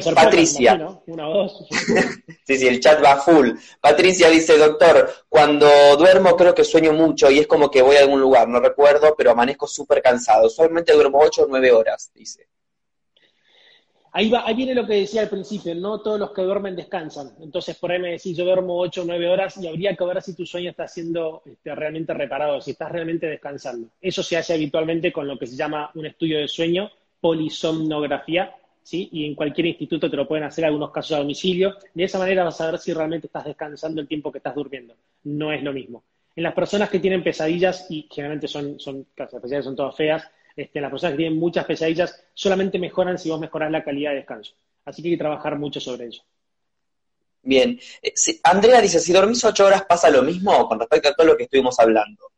ser 0.00 0.14
Patricia. 0.14 0.74
imagino, 0.74 1.02
una 1.06 1.28
o 1.28 1.34
dos. 1.34 1.66
Sí, 2.46 2.58
sí, 2.58 2.66
el 2.66 2.80
chat 2.80 3.02
va 3.02 3.16
full. 3.16 3.50
Patricia 3.80 4.28
dice, 4.28 4.58
doctor, 4.58 5.10
cuando 5.28 5.68
duermo 5.96 6.36
creo 6.36 6.54
que 6.54 6.64
sueño 6.64 6.92
mucho 6.92 7.30
y 7.30 7.38
es 7.38 7.46
como 7.46 7.70
que 7.70 7.82
voy 7.82 7.96
a 7.96 8.00
algún 8.00 8.20
lugar, 8.20 8.48
no 8.48 8.60
recuerdo, 8.60 9.14
pero 9.16 9.30
amanezco 9.30 9.66
súper 9.66 10.02
cansado. 10.02 10.46
Usualmente 10.46 10.92
duermo 10.92 11.18
8 11.20 11.42
o 11.42 11.46
9 11.48 11.72
horas, 11.72 12.10
dice. 12.14 12.48
Ahí, 14.14 14.28
va, 14.28 14.46
ahí 14.46 14.54
viene 14.54 14.74
lo 14.74 14.86
que 14.86 14.94
decía 14.94 15.22
al 15.22 15.30
principio, 15.30 15.74
no 15.74 16.02
todos 16.02 16.20
los 16.20 16.32
que 16.32 16.42
duermen 16.42 16.76
descansan. 16.76 17.34
Entonces, 17.40 17.76
por 17.78 17.90
ahí 17.90 17.98
me 17.98 18.10
decís, 18.10 18.36
yo 18.36 18.44
duermo 18.44 18.78
8 18.78 19.02
o 19.02 19.04
9 19.06 19.28
horas 19.28 19.56
y 19.56 19.66
habría 19.66 19.96
que 19.96 20.04
ver 20.04 20.20
si 20.20 20.36
tu 20.36 20.44
sueño 20.44 20.70
está 20.70 20.86
siendo 20.86 21.42
este, 21.46 21.74
realmente 21.74 22.12
reparado, 22.12 22.60
si 22.60 22.72
estás 22.72 22.92
realmente 22.92 23.26
descansando. 23.26 23.88
Eso 24.00 24.22
se 24.22 24.36
hace 24.36 24.52
habitualmente 24.52 25.12
con 25.12 25.26
lo 25.26 25.38
que 25.38 25.46
se 25.46 25.56
llama 25.56 25.90
un 25.94 26.04
estudio 26.04 26.40
de 26.40 26.48
sueño, 26.48 26.90
polisomnografía, 27.22 28.54
¿sí? 28.82 29.08
Y 29.12 29.26
en 29.26 29.34
cualquier 29.36 29.68
instituto 29.68 30.10
te 30.10 30.16
lo 30.18 30.28
pueden 30.28 30.44
hacer 30.44 30.66
algunos 30.66 30.90
casos 30.92 31.16
a 31.16 31.20
domicilio. 31.20 31.76
De 31.94 32.04
esa 32.04 32.18
manera 32.18 32.44
vas 32.44 32.60
a 32.60 32.70
ver 32.72 32.80
si 32.80 32.92
realmente 32.92 33.28
estás 33.28 33.46
descansando 33.46 34.02
el 34.02 34.08
tiempo 34.08 34.32
que 34.32 34.38
estás 34.38 34.54
durmiendo. 34.56 34.94
No 35.24 35.52
es 35.52 35.62
lo 35.62 35.72
mismo. 35.72 36.04
En 36.36 36.42
las 36.44 36.54
personas 36.54 36.90
que 36.90 36.98
tienen 37.00 37.24
pesadillas, 37.24 37.86
y 37.90 38.08
generalmente 38.10 38.48
son, 38.48 38.78
son 38.80 39.06
las 39.16 39.30
pesadillas 39.30 39.64
son 39.64 39.76
todas 39.76 39.96
feas, 39.96 40.28
Este, 40.56 40.80
las 40.82 40.90
personas 40.90 41.14
que 41.14 41.18
tienen 41.24 41.38
muchas 41.38 41.64
pesadillas 41.64 42.24
solamente 42.34 42.78
mejoran 42.78 43.18
si 43.18 43.30
vos 43.30 43.40
mejorás 43.40 43.70
la 43.70 43.84
calidad 43.84 44.10
de 44.10 44.16
descanso. 44.18 44.54
Así 44.84 45.02
que 45.02 45.08
hay 45.08 45.14
que 45.14 45.18
trabajar 45.18 45.58
mucho 45.58 45.80
sobre 45.80 46.08
eso. 46.08 46.22
Bien. 47.44 47.78
Eh, 48.02 48.12
si- 48.16 48.40
Andrea 48.42 48.80
dice, 48.80 48.98
si 49.00 49.12
dormís 49.12 49.44
ocho 49.44 49.66
horas 49.66 49.84
pasa 49.84 50.10
lo 50.10 50.22
mismo 50.22 50.66
con 50.68 50.80
respecto 50.80 51.08
a 51.10 51.14
todo 51.14 51.26
lo 51.28 51.36
que 51.36 51.44
estuvimos 51.44 51.78
hablando. 51.78 52.31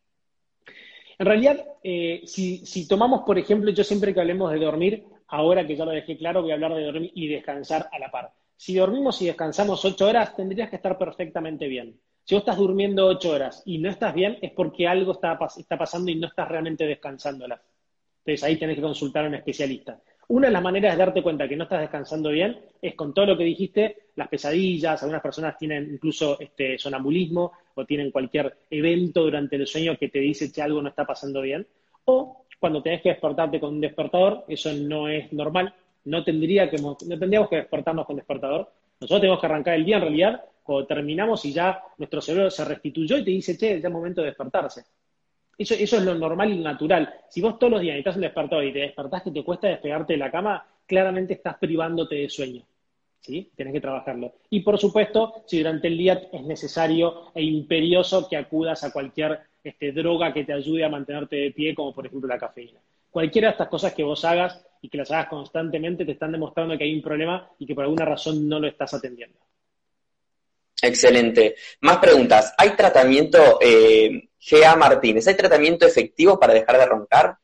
En 1.19 1.27
realidad, 1.27 1.65
eh, 1.83 2.23
si, 2.25 2.65
si 2.67 2.89
tomamos, 2.89 3.23
por 3.23 3.39
ejemplo, 3.39 3.71
yo 3.71 3.85
siempre 3.85 4.13
que 4.13 4.21
hablemos 4.21 4.53
de 4.53 4.59
dormir, 4.59 5.05
ahora 5.29 5.67
que 5.67 5.77
ya 5.77 5.85
lo 5.85 5.93
dejé 5.93 6.17
claro, 6.17 6.43
voy 6.43 6.51
a 6.51 6.55
hablar 6.55 6.75
de 6.75 6.85
dormir 6.85 7.13
y 7.15 7.29
descansar 7.29 7.89
a 7.93 7.99
la 7.99 8.11
par. 8.11 8.33
Si 8.57 8.75
dormimos 8.75 9.21
y 9.23 9.27
descansamos 9.27 9.85
ocho 9.85 10.07
horas, 10.07 10.35
tendrías 10.37 10.71
que 10.71 10.77
estar 10.77 10.97
perfectamente 10.97 11.67
bien. 11.69 11.99
Si 12.25 12.35
vos 12.35 12.43
estás 12.43 12.57
durmiendo 12.57 13.07
ocho 13.07 13.33
horas 13.33 13.63
y 13.67 13.79
no 13.79 13.91
estás 13.91 14.15
bien, 14.15 14.39
es 14.41 14.53
porque 14.53 14.87
algo 14.89 15.13
está, 15.13 15.39
está 15.57 15.77
pasando 15.77 16.11
y 16.11 16.17
no 16.17 16.29
estás 16.29 16.49
realmente 16.49 16.87
descansándola. 16.87 17.61
Entonces 18.25 18.45
ahí 18.45 18.57
tenés 18.57 18.77
que 18.77 18.83
consultar 18.83 19.25
a 19.25 19.29
un 19.29 19.35
especialista. 19.35 20.01
Una 20.29 20.47
de 20.47 20.53
las 20.55 20.63
maneras 20.63 20.95
de 20.95 20.99
darte 20.99 21.23
cuenta 21.23 21.47
que 21.47 21.57
no 21.57 21.65
estás 21.65 21.83
descansando 21.83 22.31
bien 22.31 22.59
es 22.81 22.95
con 22.95 23.13
todo 23.13 23.27
lo 23.27 23.37
que 23.37 23.45
dijiste, 23.45 24.09
las 24.17 24.29
pesadillas, 24.29 25.03
algunas 25.03 25.21
personas 25.21 25.59
tienen 25.59 25.93
incluso 25.93 26.41
este 26.41 26.79
sonambulismo 26.79 27.53
o 27.75 27.85
tienen 27.85 28.11
cualquier 28.11 28.57
evento 28.71 29.23
durante 29.23 29.57
el 29.57 29.67
sueño 29.67 29.97
que 29.99 30.09
te 30.09 30.21
dice 30.21 30.53
que 30.53 30.63
algo 30.63 30.81
no 30.81 30.89
está 30.89 31.05
pasando 31.05 31.41
bien. 31.43 31.67
O 32.05 32.45
cuando 32.59 32.83
tenés 32.83 33.03
que 33.03 33.11
despertarte 33.11 33.61
con 33.61 33.75
un 33.75 33.81
despertador, 33.81 34.45
eso 34.49 34.73
no 34.73 35.09
es 35.09 35.33
normal, 35.33 35.75
no, 36.05 36.23
tendría 36.25 36.71
que, 36.71 36.79
no 36.79 36.97
tendríamos 36.97 37.49
que 37.49 37.57
despertarnos 37.57 38.07
con 38.07 38.17
despertador. 38.17 38.71
Nosotros 39.01 39.21
tenemos 39.21 39.41
que 39.41 39.47
arrancar 39.47 39.75
el 39.75 39.85
día 39.85 39.97
en 39.97 40.03
realidad 40.03 40.45
cuando 40.63 40.87
terminamos 40.87 41.45
y 41.45 41.53
ya 41.53 41.83
nuestro 41.99 42.21
cerebro 42.21 42.51
se 42.51 42.65
restituyó 42.65 43.19
y 43.19 43.25
te 43.25 43.31
dice, 43.31 43.57
che, 43.57 43.81
ya 43.81 43.89
es 43.89 43.93
momento 43.93 44.23
de 44.23 44.29
despertarse. 44.29 44.85
Eso, 45.57 45.75
eso 45.75 45.99
es 45.99 46.03
lo 46.03 46.15
normal 46.15 46.53
y 46.53 46.59
natural. 46.59 47.15
Si 47.29 47.41
vos 47.41 47.59
todos 47.59 47.73
los 47.73 47.81
días 47.81 47.95
necesitas 47.95 48.17
un 48.17 48.23
despertador 48.23 48.65
y 48.65 48.73
te 48.73 48.79
despertás 48.81 49.23
que 49.23 49.31
te 49.31 49.45
cuesta 49.45 49.69
despegarte 49.69 50.15
de 50.15 50.19
la 50.19 50.31
cama, 50.31 50.67
claramente 50.87 51.35
estás 51.35 51.57
privándote 51.59 52.17
de 52.17 52.29
sueño. 52.29 52.63
¿Sí? 53.25 53.51
Tienes 53.57 53.73
que 53.73 53.81
trabajarlo. 53.81 54.35
Y 54.51 54.61
por 54.61 54.79
supuesto, 54.79 55.45
si 55.47 55.59
durante 55.59 55.89
el 55.89 55.97
día 55.97 56.29
es 56.31 56.43
necesario 56.43 57.33
e 57.35 57.43
imperioso 57.43 58.29
que 58.29 58.37
acudas 58.37 58.85
a 58.85 58.93
cualquier 58.93 59.41
este, 59.63 59.93
droga 59.93 60.35
que 60.35 60.45
te 60.45 60.53
ayude 60.53 60.85
a 60.85 60.91
mantenerte 60.91 61.37
de 61.37 61.51
pie, 61.51 61.75
como 61.75 61.95
por 61.95 62.05
ejemplo 62.05 62.29
la 62.29 62.39
cafeína. 62.39 62.81
Cualquiera 63.11 63.49
de 63.49 63.53
estas 63.53 63.69
cosas 63.69 63.95
que 63.95 64.03
vos 64.03 64.23
hagas 64.27 64.63
y 64.83 64.91
que 64.91 64.99
las 64.99 65.11
hagas 65.11 65.29
constantemente 65.29 66.05
te 66.05 66.13
están 66.13 66.33
demostrando 66.33 66.77
que 66.77 66.85
hay 66.85 66.95
un 66.95 67.01
problema 67.01 67.49
y 67.59 67.65
que 67.65 67.75
por 67.75 67.85
alguna 67.85 68.05
razón 68.05 68.47
no 68.47 68.61
lo 68.61 68.67
estás 68.67 68.93
atendiendo. 68.93 69.39
Excelente. 70.83 71.55
Más 71.81 71.97
preguntas. 71.99 72.55
¿Hay 72.59 72.71
tratamiento, 72.71 73.59
eh, 73.63 74.29
GA 74.39 74.77
Martínez, 74.77 75.27
¿hay 75.27 75.37
tratamiento 75.37 75.87
efectivo 75.87 76.39
para 76.39 76.53
dejar 76.53 76.77
de 76.77 76.87
roncar? 76.87 77.39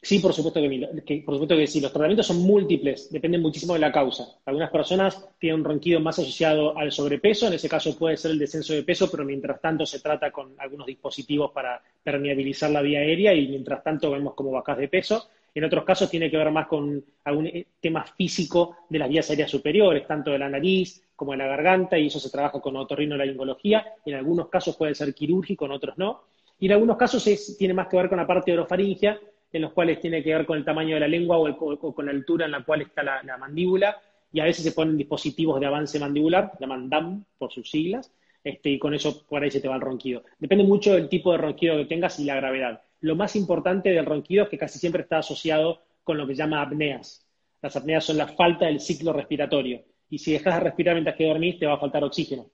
Sí, 0.00 0.20
por 0.20 0.32
supuesto 0.32 0.60
que, 0.60 1.02
que- 1.04 1.22
por 1.24 1.34
supuesto 1.34 1.56
que 1.56 1.66
sí. 1.66 1.80
Los 1.80 1.92
tratamientos 1.92 2.26
son 2.26 2.38
múltiples, 2.42 3.10
dependen 3.10 3.42
muchísimo 3.42 3.74
de 3.74 3.80
la 3.80 3.90
causa. 3.92 4.26
Algunas 4.44 4.70
personas 4.70 5.28
tienen 5.38 5.60
un 5.60 5.64
ronquido 5.64 5.98
más 6.00 6.18
asociado 6.18 6.76
al 6.78 6.92
sobrepeso, 6.92 7.48
en 7.48 7.54
ese 7.54 7.68
caso 7.68 7.96
puede 7.98 8.16
ser 8.16 8.30
el 8.30 8.38
descenso 8.38 8.72
de 8.74 8.84
peso, 8.84 9.10
pero 9.10 9.24
mientras 9.24 9.60
tanto 9.60 9.84
se 9.86 10.00
trata 10.00 10.30
con 10.30 10.54
algunos 10.58 10.86
dispositivos 10.86 11.50
para 11.50 11.82
permeabilizar 12.02 12.70
la 12.70 12.80
vía 12.82 13.00
aérea 13.00 13.34
y 13.34 13.48
mientras 13.48 13.82
tanto 13.82 14.10
vemos 14.10 14.34
cómo 14.34 14.52
bajas 14.52 14.78
de 14.78 14.88
peso. 14.88 15.28
En 15.54 15.64
otros 15.64 15.84
casos 15.84 16.08
tiene 16.08 16.30
que 16.30 16.36
ver 16.36 16.50
más 16.52 16.68
con 16.68 17.04
algún 17.24 17.46
eh, 17.48 17.66
tema 17.80 18.04
físico 18.04 18.76
de 18.88 18.98
las 19.00 19.08
vías 19.08 19.28
aéreas 19.30 19.50
superiores, 19.50 20.06
tanto 20.06 20.30
de 20.30 20.38
la 20.38 20.48
nariz 20.48 21.02
como 21.16 21.32
de 21.32 21.38
la 21.38 21.48
garganta, 21.48 21.98
y 21.98 22.06
eso 22.06 22.20
se 22.20 22.30
trabaja 22.30 22.60
con 22.60 22.76
otorrinolaringología. 22.76 23.84
En 24.06 24.14
algunos 24.14 24.48
casos 24.48 24.76
puede 24.76 24.94
ser 24.94 25.12
quirúrgico, 25.12 25.64
en 25.66 25.72
otros 25.72 25.98
no. 25.98 26.22
Y 26.60 26.66
en 26.66 26.72
algunos 26.72 26.96
casos 26.96 27.26
es- 27.26 27.56
tiene 27.58 27.74
más 27.74 27.88
que 27.88 27.96
ver 27.96 28.08
con 28.08 28.18
la 28.18 28.26
parte 28.26 28.52
orofaringia, 28.52 29.18
en 29.52 29.62
los 29.62 29.72
cuales 29.72 30.00
tiene 30.00 30.22
que 30.22 30.34
ver 30.34 30.46
con 30.46 30.58
el 30.58 30.64
tamaño 30.64 30.94
de 30.94 31.00
la 31.00 31.08
lengua 31.08 31.38
o, 31.38 31.46
el- 31.46 31.56
o 31.58 31.94
con 31.94 32.06
la 32.06 32.12
altura 32.12 32.46
en 32.46 32.52
la 32.52 32.64
cual 32.64 32.82
está 32.82 33.02
la, 33.02 33.22
la 33.22 33.36
mandíbula, 33.38 34.00
y 34.32 34.40
a 34.40 34.44
veces 34.44 34.62
se 34.64 34.72
ponen 34.72 34.96
dispositivos 34.98 35.58
de 35.58 35.66
avance 35.66 35.98
mandibular, 35.98 36.52
llaman 36.60 36.90
DAM 36.90 37.24
por 37.38 37.50
sus 37.50 37.70
siglas, 37.70 38.12
este, 38.44 38.70
y 38.70 38.78
con 38.78 38.94
eso 38.94 39.26
por 39.26 39.42
ahí 39.42 39.50
se 39.50 39.60
te 39.60 39.68
va 39.68 39.76
el 39.76 39.80
ronquido. 39.80 40.22
Depende 40.38 40.64
mucho 40.64 40.92
del 40.94 41.08
tipo 41.08 41.32
de 41.32 41.38
ronquido 41.38 41.76
que 41.78 41.86
tengas 41.86 42.18
y 42.20 42.24
la 42.24 42.36
gravedad. 42.36 42.82
Lo 43.00 43.16
más 43.16 43.36
importante 43.36 43.90
del 43.90 44.04
ronquido 44.06 44.44
es 44.44 44.50
que 44.50 44.58
casi 44.58 44.78
siempre 44.78 45.02
está 45.02 45.18
asociado 45.18 45.80
con 46.04 46.18
lo 46.18 46.26
que 46.26 46.34
se 46.34 46.38
llama 46.38 46.60
apneas. 46.62 47.26
Las 47.62 47.74
apneas 47.76 48.04
son 48.04 48.18
la 48.18 48.28
falta 48.28 48.66
del 48.66 48.80
ciclo 48.80 49.12
respiratorio, 49.12 49.82
y 50.10 50.18
si 50.18 50.32
dejas 50.32 50.54
de 50.54 50.60
respirar 50.60 50.94
mientras 50.94 51.16
que 51.16 51.26
dormís, 51.26 51.58
te 51.58 51.66
va 51.66 51.74
a 51.74 51.78
faltar 51.78 52.04
oxígeno. 52.04 52.50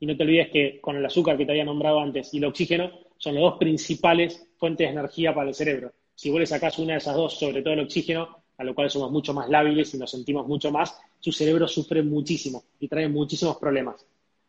Y 0.00 0.06
no 0.06 0.16
te 0.16 0.22
olvides 0.22 0.50
que 0.50 0.80
con 0.80 0.96
el 0.96 1.04
azúcar 1.04 1.36
que 1.36 1.44
te 1.44 1.50
había 1.52 1.64
nombrado 1.64 1.98
antes 2.00 2.32
y 2.32 2.38
el 2.38 2.44
oxígeno 2.44 2.92
son 3.16 3.34
las 3.34 3.42
dos 3.42 3.58
principales 3.58 4.48
fuentes 4.56 4.86
de 4.86 4.92
energía 4.92 5.34
para 5.34 5.48
el 5.48 5.54
cerebro. 5.54 5.92
Si 6.18 6.30
vos 6.30 6.40
le 6.40 6.46
sacás 6.46 6.76
una 6.80 6.94
de 6.94 6.98
esas 6.98 7.14
dos, 7.14 7.38
sobre 7.38 7.62
todo 7.62 7.74
el 7.74 7.78
oxígeno, 7.78 8.42
a 8.56 8.64
lo 8.64 8.74
cual 8.74 8.90
somos 8.90 9.12
mucho 9.12 9.32
más 9.32 9.48
lábiles 9.48 9.94
y 9.94 9.98
nos 9.98 10.10
sentimos 10.10 10.48
mucho 10.48 10.72
más, 10.72 11.00
su 11.20 11.30
cerebro 11.30 11.68
sufre 11.68 12.02
muchísimo 12.02 12.64
y 12.80 12.88
trae 12.88 13.06
muchísimos 13.06 13.56
problemas. 13.56 14.04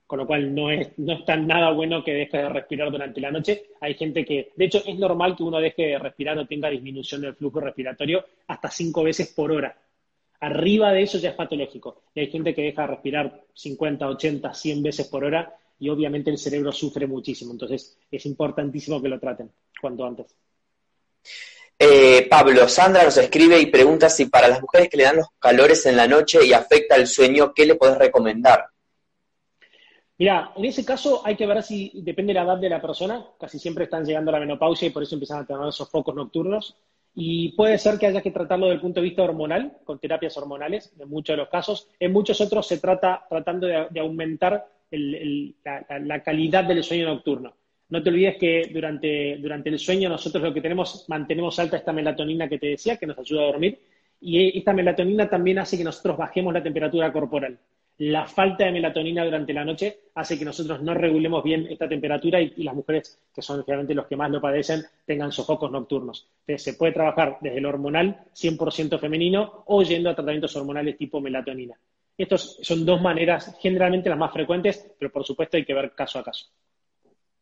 Con 0.08 0.18
lo 0.18 0.26
cual 0.26 0.56
no 0.56 0.72
es, 0.72 0.98
no 0.98 1.14
es 1.14 1.24
tan 1.26 1.46
nada 1.46 1.70
bueno 1.70 2.04
que 2.04 2.12
dejes 2.12 2.42
de 2.42 2.50
respirar 2.50 2.90
durante 2.90 3.22
la 3.22 3.30
noche. 3.30 3.66
Hay 3.82 3.94
gente 3.94 4.26
que, 4.26 4.52
de 4.56 4.66
hecho, 4.66 4.82
es 4.84 4.98
normal 4.98 5.36
que 5.36 5.44
uno 5.44 5.60
deje 5.60 5.84
de 5.84 6.00
respirar 6.00 6.40
o 6.40 6.48
tenga 6.48 6.72
disminución 6.72 7.22
del 7.22 7.36
flujo 7.36 7.60
respiratorio 7.60 8.26
hasta 8.48 8.72
cinco 8.72 9.04
veces 9.04 9.28
por 9.28 9.52
hora. 9.52 9.78
Arriba 10.40 10.92
de 10.92 11.04
eso 11.04 11.20
ya 11.20 11.30
es 11.30 11.36
patológico. 11.36 12.02
Y 12.16 12.22
hay 12.22 12.32
gente 12.32 12.56
que 12.56 12.64
deja 12.64 12.82
de 12.82 12.88
respirar 12.88 13.44
50, 13.54 14.08
80, 14.08 14.54
100 14.56 14.82
veces 14.82 15.08
por 15.08 15.24
hora 15.24 15.56
y 15.80 15.90
obviamente 15.90 16.32
el 16.32 16.40
cerebro 16.40 16.72
sufre 16.72 17.06
muchísimo. 17.06 17.52
Entonces 17.52 17.96
es 18.10 18.26
importantísimo 18.26 19.00
que 19.00 19.10
lo 19.10 19.20
traten 19.20 19.52
cuanto 19.80 20.04
antes. 20.04 20.36
Eh, 21.82 22.28
Pablo, 22.30 22.68
Sandra 22.68 23.06
nos 23.06 23.16
escribe 23.16 23.58
y 23.58 23.68
pregunta 23.68 24.10
si 24.10 24.26
para 24.26 24.50
las 24.50 24.62
mujeres 24.62 24.90
que 24.90 24.98
le 24.98 25.06
dan 25.06 25.16
los 25.16 25.30
calores 25.40 25.86
en 25.86 25.96
la 25.96 26.10
noche 26.10 26.46
y 26.46 26.52
afecta 26.52 26.98
el 26.98 27.08
sueño, 27.08 27.54
¿qué 27.54 27.66
le 27.66 27.76
podés 27.76 27.98
recomendar? 27.98 28.66
Mira, 30.18 30.52
en 30.58 30.66
ese 30.66 30.84
caso 30.84 31.22
hay 31.24 31.38
que 31.38 31.48
ver 31.48 31.64
si 31.64 31.94
depende 31.96 32.34
de 32.34 32.40
la 32.40 32.46
edad 32.46 32.58
de 32.58 32.68
la 32.68 32.82
persona. 32.82 33.26
Casi 33.40 33.58
siempre 33.58 33.86
están 33.86 34.04
llegando 34.04 34.30
a 34.30 34.34
la 34.34 34.42
menopausia 34.42 34.90
y 34.90 34.92
por 34.92 35.04
eso 35.04 35.16
empiezan 35.16 35.40
a 35.40 35.46
tener 35.46 35.66
esos 35.70 35.90
focos 35.90 36.14
nocturnos. 36.14 36.76
Y 37.16 37.54
puede 37.54 37.78
ser 37.78 37.98
que 37.98 38.08
haya 38.08 38.22
que 38.22 38.32
tratarlo 38.32 38.66
desde 38.66 38.76
el 38.76 38.82
punto 38.82 39.00
de 39.00 39.06
vista 39.06 39.24
hormonal, 39.24 39.78
con 39.86 40.00
terapias 40.00 40.36
hormonales, 40.36 40.92
en 41.00 41.08
muchos 41.08 41.34
de 41.34 41.38
los 41.38 41.48
casos. 41.48 41.88
En 41.98 42.12
muchos 42.12 42.42
otros 42.42 42.68
se 42.68 42.80
trata 42.80 43.26
tratando 43.30 43.68
de, 43.68 44.00
aumentar 44.02 44.68
la 44.92 46.24
calidad 46.24 46.66
del 46.66 46.84
sueño 46.84 47.08
nocturno. 47.08 47.54
No 47.90 48.04
te 48.04 48.10
olvides 48.10 48.38
que 48.38 48.70
durante, 48.72 49.38
durante 49.38 49.70
el 49.70 49.80
sueño 49.80 50.10
nosotros 50.10 50.44
lo 50.44 50.54
que 50.54 50.62
tenemos, 50.62 51.06
mantenemos 51.08 51.58
alta 51.60 51.78
esta 51.78 51.92
melatonina 51.92 52.48
que 52.48 52.60
te 52.60 52.68
decía, 52.68 52.98
que 52.98 53.08
nos 53.08 53.18
ayuda 53.18 53.42
a 53.42 53.46
dormir, 53.48 53.80
y 54.22 54.58
esta 54.58 54.74
melatonina 54.74 55.30
también 55.30 55.60
hace 55.60 55.78
que 55.78 55.84
nosotros 55.84 56.18
bajemos 56.18 56.54
la 56.54 56.62
temperatura 56.62 57.12
corporal. 57.12 57.58
La 58.00 58.28
falta 58.28 58.66
de 58.66 58.72
melatonina 58.72 59.26
durante 59.26 59.54
la 59.54 59.66
noche 59.66 60.00
hace 60.16 60.40
que 60.40 60.46
nosotros 60.46 60.82
no 60.82 60.94
regulemos 60.94 61.44
bien 61.44 61.68
esta 61.70 61.90
temperatura 61.90 62.40
y, 62.40 62.54
y 62.56 62.64
las 62.64 62.76
mujeres, 62.76 63.20
que 63.34 63.42
son 63.42 63.64
generalmente 63.66 63.94
los 63.94 64.08
que 64.08 64.16
más 64.16 64.32
lo 64.32 64.40
padecen, 64.40 64.84
tengan 65.06 65.32
sofocos 65.32 65.70
nocturnos. 65.70 66.28
Entonces, 66.42 66.64
se 66.64 66.74
puede 66.76 66.94
trabajar 66.94 67.40
desde 67.42 67.58
el 67.58 67.66
hormonal 67.66 68.26
100% 68.34 69.00
femenino 69.00 69.64
o 69.66 69.84
yendo 69.84 70.10
a 70.10 70.16
tratamientos 70.16 70.56
hormonales 70.56 70.98
tipo 70.98 71.20
melatonina. 71.20 71.76
Estas 72.18 72.58
son 72.62 72.86
dos 72.86 73.02
maneras, 73.02 73.58
generalmente 73.62 74.10
las 74.10 74.18
más 74.18 74.32
frecuentes, 74.32 74.94
pero 74.98 75.12
por 75.12 75.26
supuesto 75.26 75.58
hay 75.58 75.66
que 75.66 75.74
ver 75.74 75.92
caso 75.92 76.20
a 76.20 76.24
caso. 76.24 76.48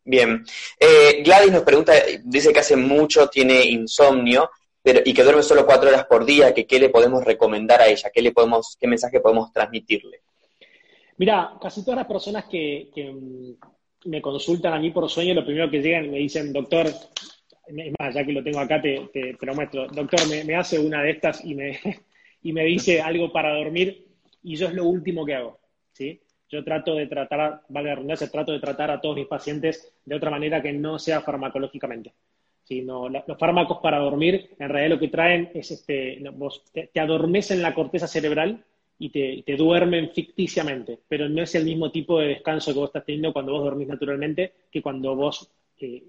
Bien. 0.08 0.46
Eh, 0.80 1.22
Gladys 1.22 1.52
nos 1.52 1.64
pregunta, 1.64 1.92
dice 2.24 2.54
que 2.54 2.60
hace 2.60 2.78
mucho 2.78 3.28
tiene 3.28 3.66
insomnio 3.66 4.50
pero, 4.82 5.02
y 5.04 5.14
que 5.14 5.22
duerme 5.22 5.44
solo 5.44 5.66
cuatro 5.66 5.90
horas 5.90 6.06
por 6.06 6.24
día, 6.26 6.54
que 6.54 6.66
qué 6.66 6.80
le 6.80 6.88
podemos 6.88 7.26
recomendar 7.26 7.82
a 7.82 7.88
ella, 7.88 8.10
qué, 8.14 8.22
le 8.22 8.32
podemos, 8.32 8.78
qué 8.80 8.88
mensaje 8.88 9.20
podemos 9.20 9.52
transmitirle. 9.52 10.22
Mira, 11.18 11.58
casi 11.62 11.84
todas 11.84 11.98
las 11.98 12.08
personas 12.08 12.46
que, 12.46 12.90
que, 12.96 13.12
mm, 13.12 13.56
me 14.06 14.22
consultan 14.22 14.74
a 14.74 14.80
mí 14.80 14.92
por 14.92 15.10
sueño, 15.10 15.34
lo 15.34 15.44
primero 15.44 15.70
que 15.70 15.82
llegan 15.82 16.06
y 16.06 16.10
me 16.10 16.20
dicen, 16.20 16.54
doctor, 16.54 16.88
es 16.88 17.94
más, 18.00 18.16
ya 18.16 18.26
que 18.26 18.32
lo 18.32 18.42
tengo 18.42 18.62
acá, 18.62 18.82
te, 18.82 19.10
te, 19.12 19.34
te 19.34 19.46
lo 19.46 19.56
muestro, 19.56 19.88
doctor, 19.88 20.26
me, 20.30 20.46
me, 20.46 20.56
hace 20.56 20.80
una 20.80 21.04
de 21.04 21.10
estas 21.12 21.44
y 21.44 21.54
me, 21.54 21.78
y 22.44 22.54
me 22.54 22.64
dice 22.64 23.02
algo 23.02 23.30
para 23.34 23.54
dormir 23.54 24.06
y 24.42 24.56
yo 24.56 24.68
es 24.68 24.74
lo 24.74 24.86
último 24.86 25.26
que 25.26 25.34
hago, 25.34 25.60
¿sí? 25.92 26.22
Yo 26.50 26.64
trato 26.64 26.96
de 26.96 27.08
tratar, 27.08 27.62
vale 27.70 27.90
la 27.90 27.96
redundancia, 27.96 28.32
trato 28.32 28.52
de 28.52 28.60
tratar 28.60 28.92
a 28.92 29.02
todos 29.02 29.16
mis 29.16 29.28
pacientes 29.28 29.94
de 30.06 30.16
otra 30.16 30.30
manera 30.30 30.62
que 30.62 30.72
no 30.74 30.98
sea 30.98 31.22
farmacológicamente. 31.22 32.14
Sino, 32.64 33.08
los 33.10 33.38
fármacos 33.38 33.80
para 33.82 34.00
dormir, 34.00 34.56
en 34.60 34.70
realidad 34.70 34.96
lo 34.96 35.00
que 35.00 35.08
traen 35.08 35.52
es, 35.54 35.72
este, 35.72 36.22
te, 36.74 36.88
te 36.88 37.00
adormecen 37.00 37.62
la 37.62 37.74
corteza 37.74 38.08
cerebral 38.08 38.64
y 39.00 39.10
te, 39.10 39.44
te, 39.46 39.56
duermen 39.56 40.12
ficticiamente, 40.14 41.00
pero 41.08 41.30
no 41.30 41.44
es 41.44 41.56
el 41.56 41.66
mismo 41.66 41.92
tipo 41.92 42.20
de 42.20 42.28
descanso 42.28 42.74
que 42.74 42.80
vos 42.80 42.90
estás 42.90 43.06
teniendo 43.06 43.32
cuando 43.32 43.54
vos 43.54 43.64
dormís 43.64 43.88
naturalmente 43.88 44.54
que 44.72 44.82
cuando 44.82 45.16
vos 45.16 45.50
eh, 45.80 46.04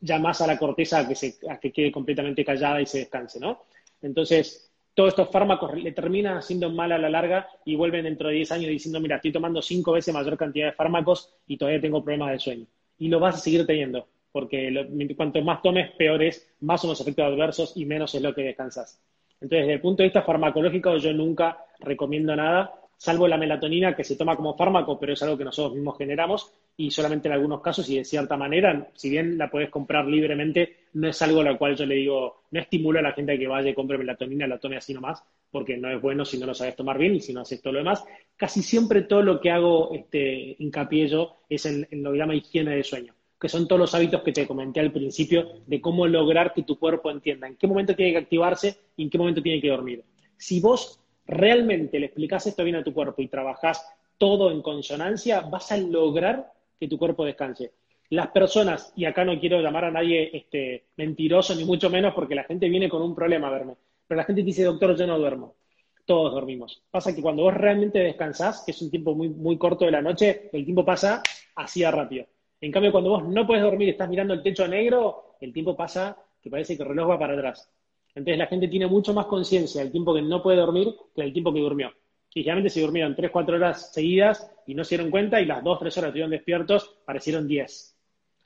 llamás 0.00 0.40
a 0.40 0.46
la 0.46 0.58
corteza 0.58 1.00
a 1.00 1.08
que, 1.08 1.14
se, 1.14 1.38
que 1.60 1.72
quede 1.72 1.92
completamente 1.92 2.44
callada 2.44 2.80
y 2.80 2.86
se 2.86 3.00
descanse, 3.00 3.38
¿no? 3.38 3.64
Entonces, 4.00 4.69
todos 5.00 5.14
estos 5.14 5.30
fármacos 5.30 5.72
le 5.82 5.92
terminan 5.92 6.36
haciendo 6.36 6.68
mal 6.68 6.92
a 6.92 6.98
la 6.98 7.08
larga 7.08 7.48
y 7.64 7.74
vuelven 7.74 8.04
dentro 8.04 8.28
de 8.28 8.34
10 8.34 8.52
años 8.52 8.68
diciendo, 8.68 9.00
mira, 9.00 9.16
estoy 9.16 9.32
tomando 9.32 9.62
5 9.62 9.92
veces 9.92 10.12
mayor 10.12 10.36
cantidad 10.36 10.66
de 10.66 10.72
fármacos 10.72 11.32
y 11.46 11.56
todavía 11.56 11.80
tengo 11.80 12.04
problemas 12.04 12.32
de 12.32 12.38
sueño. 12.38 12.66
Y 12.98 13.08
lo 13.08 13.18
vas 13.18 13.36
a 13.36 13.38
seguir 13.38 13.64
teniendo. 13.64 14.06
porque 14.30 14.70
cuanto 15.16 15.40
más 15.40 15.62
tomes, 15.62 15.90
peor 15.92 16.22
es, 16.22 16.54
más 16.60 16.82
son 16.82 16.90
los 16.90 17.00
efectos 17.00 17.24
adversos 17.24 17.72
y 17.76 17.86
menos 17.86 18.14
es 18.14 18.20
lo 18.20 18.34
que 18.34 18.42
descansas. 18.42 19.02
Entonces, 19.40 19.60
desde 19.60 19.72
el 19.72 19.80
punto 19.80 20.02
de 20.02 20.10
vista 20.10 20.20
farmacológico, 20.20 20.94
yo 20.98 21.14
nunca 21.14 21.64
recomiendo 21.78 22.36
nada, 22.36 22.74
salvo 23.00 23.26
la 23.26 23.38
melatonina 23.38 23.96
que 23.96 24.04
se 24.04 24.14
toma 24.14 24.36
como 24.36 24.54
fármaco, 24.54 25.00
pero 25.00 25.14
es 25.14 25.22
algo 25.22 25.38
que 25.38 25.44
nosotros 25.44 25.74
mismos 25.74 25.96
generamos 25.96 26.52
y 26.76 26.90
solamente 26.90 27.28
en 27.28 27.32
algunos 27.32 27.62
casos 27.62 27.88
y 27.88 27.96
de 27.96 28.04
cierta 28.04 28.36
manera, 28.36 28.90
si 28.94 29.08
bien 29.08 29.38
la 29.38 29.50
puedes 29.50 29.70
comprar 29.70 30.06
libremente, 30.06 30.80
no 30.92 31.08
es 31.08 31.22
algo 31.22 31.40
a 31.40 31.44
lo 31.44 31.56
cual 31.56 31.76
yo 31.76 31.86
le 31.86 31.94
digo, 31.94 32.42
no 32.50 32.60
estimulo 32.60 32.98
a 32.98 33.02
la 33.02 33.12
gente 33.12 33.38
que 33.38 33.48
vaya 33.48 33.70
y 33.70 33.74
compre 33.74 33.96
melatonina, 33.96 34.46
la 34.46 34.58
tome 34.58 34.76
así 34.76 34.92
nomás, 34.92 35.24
porque 35.50 35.78
no 35.78 35.90
es 35.90 35.98
bueno 36.02 36.26
si 36.26 36.36
no 36.36 36.44
lo 36.44 36.52
sabes 36.52 36.76
tomar 36.76 36.98
bien 36.98 37.14
y 37.14 37.20
si 37.20 37.32
no 37.32 37.40
haces 37.40 37.62
todo 37.62 37.72
lo 37.72 37.78
demás. 37.78 38.04
Casi 38.36 38.62
siempre 38.62 39.00
todo 39.00 39.22
lo 39.22 39.40
que 39.40 39.50
hago 39.50 39.94
este, 39.94 40.56
hincapié 40.58 41.08
yo 41.08 41.38
es 41.48 41.64
en, 41.64 41.88
en 41.90 42.02
lo 42.02 42.12
que 42.12 42.18
llama 42.18 42.34
higiene 42.34 42.76
de 42.76 42.84
sueño 42.84 43.14
que 43.40 43.48
son 43.48 43.66
todos 43.66 43.80
los 43.80 43.94
hábitos 43.94 44.22
que 44.22 44.32
te 44.32 44.46
comenté 44.46 44.80
al 44.80 44.92
principio 44.92 45.48
de 45.66 45.80
cómo 45.80 46.06
lograr 46.06 46.52
que 46.52 46.64
tu 46.64 46.78
cuerpo 46.78 47.10
entienda 47.10 47.46
en 47.46 47.56
qué 47.56 47.66
momento 47.66 47.96
tiene 47.96 48.12
que 48.12 48.18
activarse 48.18 48.76
y 48.98 49.04
en 49.04 49.08
qué 49.08 49.16
momento 49.16 49.40
tiene 49.40 49.62
que 49.62 49.70
dormir. 49.70 50.04
Si 50.36 50.60
vos 50.60 51.00
realmente 51.30 51.98
le 51.98 52.06
explicás 52.06 52.46
esto 52.46 52.64
bien 52.64 52.76
a 52.76 52.84
tu 52.84 52.92
cuerpo 52.92 53.22
y 53.22 53.28
trabajás 53.28 53.86
todo 54.18 54.50
en 54.50 54.60
consonancia, 54.60 55.40
vas 55.40 55.72
a 55.72 55.78
lograr 55.78 56.52
que 56.78 56.88
tu 56.88 56.98
cuerpo 56.98 57.24
descanse. 57.24 57.72
Las 58.10 58.28
personas, 58.28 58.92
y 58.96 59.04
acá 59.04 59.24
no 59.24 59.38
quiero 59.38 59.60
llamar 59.60 59.84
a 59.84 59.90
nadie 59.90 60.30
este, 60.36 60.84
mentiroso 60.96 61.54
ni 61.54 61.64
mucho 61.64 61.88
menos 61.88 62.12
porque 62.12 62.34
la 62.34 62.44
gente 62.44 62.68
viene 62.68 62.88
con 62.88 63.02
un 63.02 63.14
problema 63.14 63.48
a 63.48 63.52
verme, 63.52 63.76
pero 64.06 64.18
la 64.18 64.24
gente 64.24 64.42
dice, 64.42 64.64
doctor, 64.64 64.96
yo 64.96 65.06
no 65.06 65.18
duermo. 65.18 65.54
Todos 66.04 66.32
dormimos. 66.32 66.82
Pasa 66.90 67.14
que 67.14 67.22
cuando 67.22 67.44
vos 67.44 67.54
realmente 67.54 68.00
descansás, 68.00 68.64
que 68.66 68.72
es 68.72 68.82
un 68.82 68.90
tiempo 68.90 69.14
muy, 69.14 69.28
muy 69.28 69.56
corto 69.56 69.84
de 69.84 69.92
la 69.92 70.02
noche, 70.02 70.50
el 70.52 70.64
tiempo 70.64 70.84
pasa 70.84 71.22
así 71.54 71.80
de 71.80 71.90
rápido. 71.90 72.26
En 72.60 72.72
cambio, 72.72 72.90
cuando 72.90 73.10
vos 73.10 73.24
no 73.24 73.46
puedes 73.46 73.62
dormir 73.62 73.88
y 73.88 73.92
estás 73.92 74.08
mirando 74.08 74.34
el 74.34 74.42
techo 74.42 74.66
negro, 74.66 75.36
el 75.40 75.52
tiempo 75.52 75.76
pasa 75.76 76.16
que 76.42 76.50
parece 76.50 76.76
que 76.76 76.82
el 76.82 76.88
reloj 76.88 77.10
va 77.10 77.18
para 77.18 77.34
atrás. 77.34 77.70
Entonces 78.14 78.38
la 78.38 78.46
gente 78.46 78.68
tiene 78.68 78.86
mucho 78.86 79.14
más 79.14 79.26
conciencia 79.26 79.82
del 79.82 79.92
tiempo 79.92 80.14
que 80.14 80.22
no 80.22 80.42
puede 80.42 80.58
dormir 80.58 80.94
que 81.14 81.22
del 81.22 81.32
tiempo 81.32 81.52
que 81.52 81.60
durmió. 81.60 81.92
Y 82.32 82.42
generalmente 82.42 82.70
se 82.70 82.80
durmieron 82.80 83.14
3, 83.14 83.30
4 83.30 83.56
horas 83.56 83.92
seguidas 83.92 84.50
y 84.66 84.74
no 84.74 84.84
se 84.84 84.96
dieron 84.96 85.10
cuenta 85.10 85.40
y 85.40 85.46
las 85.46 85.64
2, 85.64 85.78
3 85.78 85.98
horas 85.98 86.08
estuvieron 86.08 86.30
despiertos, 86.30 86.96
parecieron 87.04 87.48
10. 87.48 87.96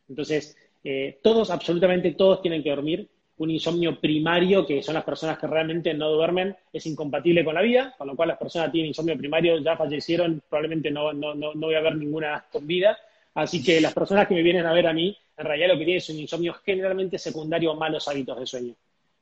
Entonces, 0.08 0.56
eh, 0.82 1.18
todos, 1.22 1.50
absolutamente 1.50 2.12
todos 2.12 2.40
tienen 2.42 2.62
que 2.62 2.70
dormir. 2.70 3.08
Un 3.36 3.50
insomnio 3.50 4.00
primario, 4.00 4.64
que 4.64 4.82
son 4.82 4.94
las 4.94 5.02
personas 5.02 5.38
que 5.38 5.48
realmente 5.48 5.92
no 5.92 6.08
duermen, 6.10 6.54
es 6.72 6.86
incompatible 6.86 7.44
con 7.44 7.54
la 7.54 7.62
vida, 7.62 7.94
con 7.98 8.06
lo 8.06 8.14
cual 8.14 8.28
las 8.28 8.38
personas 8.38 8.68
que 8.68 8.72
tienen 8.72 8.88
insomnio 8.88 9.18
primario 9.18 9.58
ya 9.58 9.76
fallecieron, 9.76 10.40
probablemente 10.48 10.90
no, 10.90 11.12
no, 11.12 11.34
no, 11.34 11.52
no 11.52 11.66
voy 11.66 11.74
a 11.74 11.80
ver 11.80 11.96
ninguna 11.96 12.44
con 12.52 12.66
vida. 12.66 12.96
Así 13.34 13.62
que 13.62 13.80
las 13.80 13.92
personas 13.92 14.28
que 14.28 14.34
me 14.34 14.42
vienen 14.42 14.66
a 14.66 14.72
ver 14.72 14.86
a 14.86 14.92
mí, 14.92 15.16
en 15.36 15.44
realidad 15.44 15.68
lo 15.68 15.78
que 15.78 15.84
tienen 15.84 15.96
es 15.96 16.08
un 16.10 16.18
insomnio 16.18 16.54
generalmente 16.64 17.18
secundario 17.18 17.72
a 17.72 17.74
malos 17.74 18.06
hábitos 18.06 18.38
de 18.38 18.46
sueño. 18.46 18.74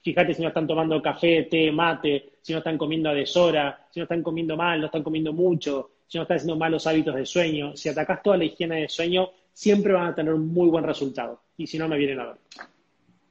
Fíjate 0.02 0.34
si 0.34 0.42
no 0.42 0.48
están 0.48 0.66
tomando 0.66 1.00
café, 1.00 1.44
té, 1.44 1.70
mate, 1.70 2.32
si 2.42 2.52
no 2.52 2.58
están 2.58 2.76
comiendo 2.76 3.08
a 3.08 3.14
deshora, 3.14 3.86
si 3.90 4.00
no 4.00 4.04
están 4.04 4.22
comiendo 4.22 4.56
mal, 4.56 4.80
no 4.80 4.86
están 4.86 5.02
comiendo 5.02 5.32
mucho, 5.32 5.90
si 6.08 6.18
no 6.18 6.22
están 6.22 6.38
haciendo 6.38 6.56
malos 6.56 6.86
hábitos 6.86 7.14
de 7.14 7.24
sueño. 7.24 7.76
Si 7.76 7.88
atacás 7.88 8.22
toda 8.22 8.36
la 8.36 8.44
higiene 8.44 8.82
de 8.82 8.88
sueño, 8.88 9.30
siempre 9.52 9.92
van 9.92 10.08
a 10.08 10.14
tener 10.14 10.34
un 10.34 10.52
muy 10.52 10.68
buen 10.68 10.84
resultado. 10.84 11.40
Y 11.56 11.66
si 11.66 11.78
no, 11.78 11.88
me 11.88 11.98
vienen 11.98 12.20
a 12.20 12.26
ver. 12.26 12.36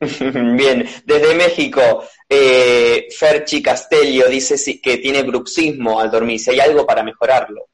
Bien, 0.57 0.88
desde 1.05 1.36
México, 1.36 2.03
eh, 2.27 3.07
Ferchi 3.12 3.62
Castello 3.62 4.27
dice 4.29 4.81
que 4.81 4.97
tiene 4.97 5.23
bruxismo 5.23 5.99
al 5.99 6.10
dormir, 6.10 6.39
si 6.39 6.51
hay 6.51 6.60
algo 6.60 6.86
para 6.88 7.03
mejorarlo. 7.03 7.67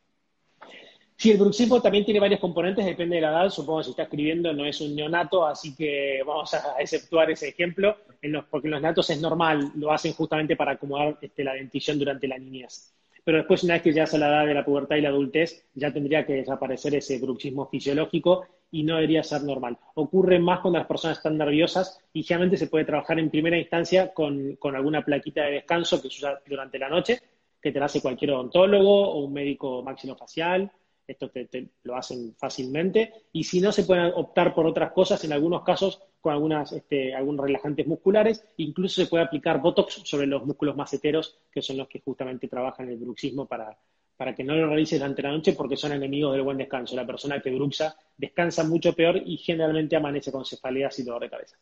Sí, 1.19 1.31
el 1.31 1.39
bruxismo 1.39 1.81
también 1.81 2.05
tiene 2.05 2.19
varios 2.19 2.39
componentes, 2.39 2.85
depende 2.85 3.15
de 3.15 3.23
la 3.23 3.29
edad. 3.29 3.49
Supongo 3.49 3.79
que 3.79 3.85
si 3.85 3.89
está 3.89 4.03
escribiendo 4.03 4.53
no 4.53 4.65
es 4.65 4.79
un 4.81 4.95
neonato, 4.95 5.47
así 5.47 5.75
que 5.75 6.21
vamos 6.23 6.53
a 6.53 6.75
exceptuar 6.79 7.31
ese 7.31 7.49
ejemplo, 7.49 7.97
porque 8.05 8.27
en 8.27 8.33
los 8.33 8.45
neonatos 8.63 9.09
es 9.09 9.19
normal, 9.19 9.71
lo 9.75 9.91
hacen 9.91 10.13
justamente 10.13 10.55
para 10.55 10.73
acomodar 10.73 11.17
este, 11.19 11.43
la 11.43 11.55
dentición 11.55 11.97
durante 11.97 12.27
la 12.27 12.37
niñez. 12.37 12.93
Pero 13.23 13.39
después, 13.39 13.63
una 13.63 13.73
vez 13.73 13.83
que 13.83 13.91
llegas 13.93 14.13
a 14.13 14.19
la 14.19 14.27
edad 14.27 14.45
de 14.45 14.53
la 14.53 14.63
pubertad 14.63 14.95
y 14.95 15.01
la 15.01 15.09
adultez, 15.09 15.65
ya 15.73 15.91
tendría 15.91 16.23
que 16.23 16.33
desaparecer 16.33 16.93
ese 16.93 17.17
bruxismo 17.17 17.67
fisiológico 17.67 18.45
y 18.69 18.83
no 18.83 18.95
debería 18.95 19.23
ser 19.23 19.41
normal. 19.43 19.77
Ocurre 19.95 20.37
más 20.37 20.59
cuando 20.59 20.77
las 20.77 20.87
personas 20.87 21.17
están 21.17 21.37
nerviosas 21.37 21.99
y 22.13 22.21
generalmente 22.23 22.57
se 22.57 22.67
puede 22.67 22.85
trabajar 22.85 23.17
en 23.17 23.31
primera 23.31 23.57
instancia 23.57 24.13
con, 24.13 24.55
con 24.57 24.75
alguna 24.75 25.03
plaquita 25.03 25.43
de 25.45 25.53
descanso 25.53 25.99
que 25.99 26.09
se 26.09 26.17
usa 26.17 26.39
durante 26.45 26.77
la 26.77 26.89
noche, 26.89 27.19
que 27.59 27.71
te 27.71 27.79
la 27.79 27.85
hace 27.85 28.01
cualquier 28.01 28.31
odontólogo 28.31 29.09
o 29.09 29.25
un 29.25 29.33
médico 29.33 29.81
maxilofacial. 29.81 30.71
Esto 31.07 31.29
te, 31.29 31.69
lo 31.83 31.95
hacen 31.95 32.35
fácilmente. 32.35 33.13
Y 33.31 33.43
si 33.43 33.61
no, 33.61 33.71
se 33.71 33.83
pueden 33.83 34.11
optar 34.15 34.53
por 34.53 34.65
otras 34.65 34.91
cosas, 34.91 35.23
en 35.23 35.33
algunos 35.33 35.63
casos 35.63 36.01
con 36.19 36.33
algunas, 36.33 36.71
este, 36.73 37.15
algunos 37.15 37.45
relajantes 37.45 37.87
musculares. 37.87 38.43
Incluso 38.57 39.01
se 39.01 39.07
puede 39.07 39.23
aplicar 39.23 39.61
Botox 39.61 40.01
sobre 40.03 40.27
los 40.27 40.45
músculos 40.45 40.75
maceteros, 40.75 41.39
que 41.51 41.61
son 41.61 41.77
los 41.77 41.87
que 41.87 42.01
justamente 42.01 42.47
trabajan 42.47 42.89
el 42.89 42.97
bruxismo 42.97 43.45
para, 43.45 43.77
para 44.17 44.35
que 44.35 44.43
no 44.43 44.55
lo 44.55 44.67
realices 44.67 44.99
durante 44.99 45.21
la 45.21 45.31
noche 45.31 45.53
porque 45.53 45.77
son 45.77 45.93
enemigos 45.93 46.33
del 46.33 46.41
buen 46.41 46.57
descanso. 46.57 46.95
La 46.95 47.05
persona 47.05 47.39
que 47.39 47.51
bruxa 47.51 47.95
descansa 48.17 48.63
mucho 48.63 48.93
peor 48.93 49.21
y 49.23 49.37
generalmente 49.37 49.95
amanece 49.95 50.31
con 50.31 50.43
cefaleas 50.43 50.97
y 50.99 51.03
dolor 51.03 51.21
de 51.21 51.29
cabeza. 51.29 51.57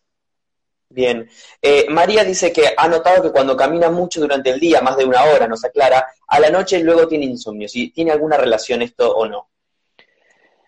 Bien. 0.89 1.28
Eh, 1.62 1.86
María 1.89 2.24
dice 2.24 2.54
que 2.54 2.63
ha 2.78 2.88
notado 2.88 3.24
que 3.24 3.32
cuando 3.32 3.58
camina 3.58 3.89
mucho 3.89 4.21
durante 4.21 4.52
el 4.52 4.60
día, 4.60 4.82
más 4.82 4.98
de 4.98 5.06
una 5.06 5.24
hora, 5.24 5.48
nos 5.48 5.65
aclara, 5.65 6.06
a 6.28 6.39
la 6.39 6.50
noche 6.50 6.80
luego 6.80 7.08
tiene 7.08 7.26
insomnio. 7.26 7.67
Si 7.67 7.89
tiene 7.89 8.12
alguna 8.12 8.38
relación 8.38 8.82
esto 8.82 9.12
o 9.15 9.28
no. 9.28 9.50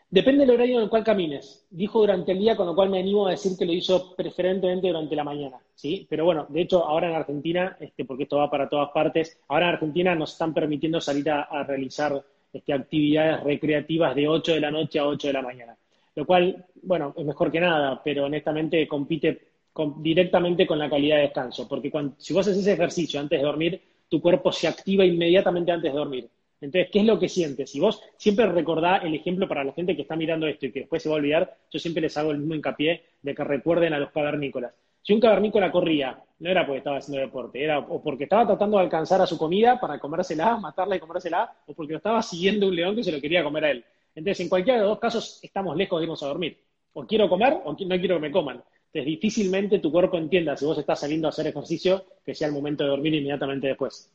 Depende 0.09 0.45
del 0.45 0.55
horario 0.55 0.77
en 0.77 0.83
el 0.83 0.89
cual 0.89 1.03
camines. 1.03 1.65
Dijo 1.69 1.99
durante 1.99 2.31
el 2.31 2.39
día, 2.39 2.55
con 2.55 2.65
lo 2.65 2.73
cual 2.73 2.89
me 2.89 2.99
animo 2.99 3.27
a 3.27 3.31
decir 3.31 3.57
que 3.57 3.65
lo 3.65 3.73
hizo 3.73 4.15
preferentemente 4.15 4.87
durante 4.87 5.15
la 5.17 5.25
mañana, 5.25 5.57
¿sí? 5.75 6.07
Pero 6.09 6.23
bueno, 6.23 6.45
de 6.47 6.61
hecho, 6.61 6.85
ahora 6.85 7.09
en 7.09 7.15
Argentina, 7.15 7.75
este, 7.79 8.05
porque 8.05 8.23
esto 8.23 8.37
va 8.37 8.49
para 8.49 8.69
todas 8.69 8.89
partes, 8.91 9.37
ahora 9.49 9.67
en 9.67 9.73
Argentina 9.73 10.15
nos 10.15 10.31
están 10.31 10.53
permitiendo 10.53 11.01
salir 11.01 11.29
a, 11.29 11.63
realizar 11.63 12.23
este, 12.53 12.71
actividades 12.71 13.43
recreativas 13.43 14.15
de 14.15 14.29
8 14.29 14.53
de 14.53 14.59
la 14.61 14.71
noche 14.71 14.97
a 14.97 15.05
8 15.05 15.27
de 15.27 15.33
la 15.33 15.41
mañana. 15.41 15.77
Lo 16.15 16.25
cual, 16.25 16.65
bueno, 16.83 17.13
es 17.17 17.25
mejor 17.25 17.51
que 17.51 17.59
nada, 17.59 18.01
pero 18.01 18.25
honestamente 18.25 18.87
compite 18.87 19.56
con- 19.77 20.01
directamente 20.01 20.65
con 20.65 20.79
la 20.79 20.89
calidad 20.89 21.17
de 21.17 21.21
descanso, 21.29 21.67
porque 21.67 21.91
cuando- 21.91 22.15
si 22.17 22.33
vos 22.33 22.47
haces 22.47 22.57
ese 22.61 22.73
ejercicio 22.73 23.19
antes 23.19 23.39
de 23.39 23.45
dormir, 23.45 23.79
tu 24.09 24.19
cuerpo 24.19 24.51
se 24.51 24.67
activa 24.67 25.05
inmediatamente 25.05 25.71
antes 25.71 25.93
de 25.93 25.99
dormir. 25.99 26.27
Entonces, 26.59 26.89
¿qué 26.91 26.99
es 27.01 27.05
lo 27.05 27.19
que 27.19 27.29
sientes? 27.29 27.69
Si 27.69 27.79
vos 27.79 28.01
siempre 28.17 28.47
recordá 28.47 28.97
el 28.97 29.13
ejemplo 29.13 29.47
para 29.47 29.63
la 29.63 29.73
gente 29.73 29.95
que 29.95 30.01
está 30.01 30.15
mirando 30.15 30.47
esto 30.47 30.65
y 30.65 30.71
que 30.71 30.79
después 30.79 31.03
se 31.03 31.09
va 31.09 31.13
a 31.15 31.19
olvidar, 31.19 31.55
yo 31.71 31.77
siempre 31.77 32.01
les 32.01 32.17
hago 32.17 32.31
el 32.31 32.39
mismo 32.39 32.55
hincapié 32.55 33.03
de 33.21 33.35
que 33.35 33.43
recuerden 33.43 33.93
a 33.93 33.99
los 33.99 34.09
cavernícolas. 34.09 34.73
Si 35.03 35.13
un 35.13 35.19
cavernícola 35.19 35.71
corría, 35.71 36.17
no 36.39 36.49
era 36.49 36.65
porque 36.65 36.79
estaba 36.79 36.97
haciendo 36.97 37.21
deporte, 37.21 37.63
era 37.63 37.77
o 37.77 38.01
porque 38.01 38.23
estaba 38.23 38.47
tratando 38.47 38.77
de 38.77 38.83
alcanzar 38.85 39.21
a 39.21 39.27
su 39.27 39.37
comida 39.37 39.79
para 39.79 39.99
comérsela, 39.99 40.57
matarla 40.57 40.95
y 40.95 40.99
comérsela, 40.99 41.53
o 41.67 41.73
porque 41.75 41.93
lo 41.93 41.97
estaba 41.97 42.23
siguiendo 42.23 42.67
un 42.67 42.75
león 42.75 42.95
que 42.95 43.03
se 43.03 43.11
lo 43.11 43.21
quería 43.21 43.43
comer 43.43 43.65
a 43.65 43.71
él. 43.71 43.85
Entonces, 44.15 44.39
en 44.39 44.49
cualquiera 44.49 44.79
de 44.79 44.85
los 44.85 44.93
dos 44.93 44.99
casos, 44.99 45.39
estamos 45.43 45.77
lejos 45.77 45.99
de 45.99 46.05
irnos 46.05 46.23
a 46.23 46.27
dormir. 46.27 46.57
O 46.93 47.05
quiero 47.05 47.29
comer 47.29 47.53
o 47.63 47.71
no 47.73 47.77
quiero 47.77 48.15
que 48.15 48.21
me 48.21 48.31
coman. 48.31 48.63
Entonces, 48.93 49.05
difícilmente 49.05 49.79
tu 49.79 49.91
cuerpo 49.91 50.17
entienda 50.17 50.55
si 50.55 50.65
vos 50.65 50.77
estás 50.77 50.99
saliendo 50.99 51.27
a 51.27 51.29
hacer 51.29 51.47
ejercicio 51.47 52.05
que 52.25 52.33
sea 52.33 52.47
el 52.47 52.53
momento 52.53 52.83
de 52.83 52.89
dormir 52.89 53.13
inmediatamente 53.13 53.67
después. 53.67 54.11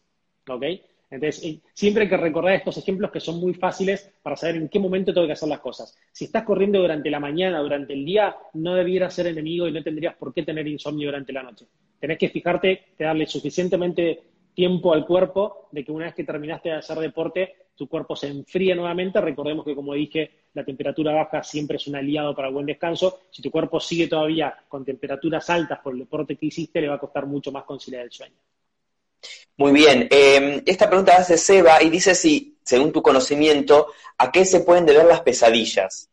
¿Ok? 0.48 0.64
Entonces, 1.11 1.44
eh, 1.44 1.61
siempre 1.74 2.04
hay 2.04 2.08
que 2.08 2.16
recordar 2.16 2.54
estos 2.54 2.78
ejemplos 2.78 3.11
que 3.11 3.20
son 3.20 3.38
muy 3.38 3.52
fáciles 3.52 4.11
para 4.22 4.35
saber 4.35 4.56
en 4.56 4.70
qué 4.70 4.78
momento 4.78 5.12
tengo 5.12 5.26
que 5.26 5.35
hacer 5.35 5.48
las 5.48 5.61
cosas. 5.61 5.94
Si 6.11 6.24
estás 6.24 6.42
corriendo 6.42 6.80
durante 6.80 7.11
la 7.11 7.20
mañana, 7.20 7.61
durante 7.61 7.92
el 7.92 8.02
día, 8.02 8.35
no 8.54 8.74
debieras 8.74 9.14
ser 9.14 9.26
enemigo 9.26 9.68
y 9.68 9.72
no 9.72 9.82
tendrías 9.82 10.16
por 10.16 10.32
qué 10.32 10.42
tener 10.42 10.66
insomnio 10.66 11.08
durante 11.08 11.35
la 11.35 11.42
noche. 11.42 11.66
Tenés 12.00 12.16
que 12.16 12.30
fijarte, 12.30 12.94
que 12.96 13.04
darle 13.04 13.26
suficientemente 13.26 14.22
tiempo 14.54 14.92
al 14.92 15.06
cuerpo 15.06 15.68
de 15.70 15.84
que 15.84 15.92
una 15.92 16.06
vez 16.06 16.14
que 16.14 16.24
terminaste 16.24 16.70
de 16.70 16.76
hacer 16.76 16.98
deporte, 16.98 17.54
tu 17.74 17.88
cuerpo 17.88 18.14
se 18.14 18.28
enfríe 18.28 18.74
nuevamente. 18.74 19.20
Recordemos 19.20 19.64
que, 19.64 19.74
como 19.74 19.94
dije, 19.94 20.46
la 20.54 20.64
temperatura 20.64 21.12
baja 21.12 21.42
siempre 21.42 21.76
es 21.76 21.86
un 21.86 21.96
aliado 21.96 22.34
para 22.34 22.48
el 22.48 22.54
buen 22.54 22.66
descanso. 22.66 23.20
Si 23.30 23.42
tu 23.42 23.50
cuerpo 23.50 23.80
sigue 23.80 24.08
todavía 24.08 24.54
con 24.68 24.84
temperaturas 24.84 25.48
altas 25.50 25.80
por 25.80 25.94
el 25.94 26.00
deporte 26.00 26.36
que 26.36 26.46
hiciste, 26.46 26.80
le 26.80 26.88
va 26.88 26.96
a 26.96 27.00
costar 27.00 27.26
mucho 27.26 27.50
más 27.50 27.64
conciliar 27.64 28.04
el 28.04 28.12
sueño. 28.12 28.36
Muy 29.56 29.72
bien. 29.72 30.08
Eh, 30.10 30.62
esta 30.66 30.88
pregunta 30.88 31.16
hace 31.16 31.38
Seba 31.38 31.82
y 31.82 31.90
dice 31.90 32.14
si, 32.14 32.58
según 32.62 32.92
tu 32.92 33.02
conocimiento, 33.02 33.88
¿a 34.18 34.30
qué 34.30 34.44
se 34.44 34.60
pueden 34.60 34.86
deber 34.86 35.06
las 35.06 35.20
pesadillas? 35.20 36.08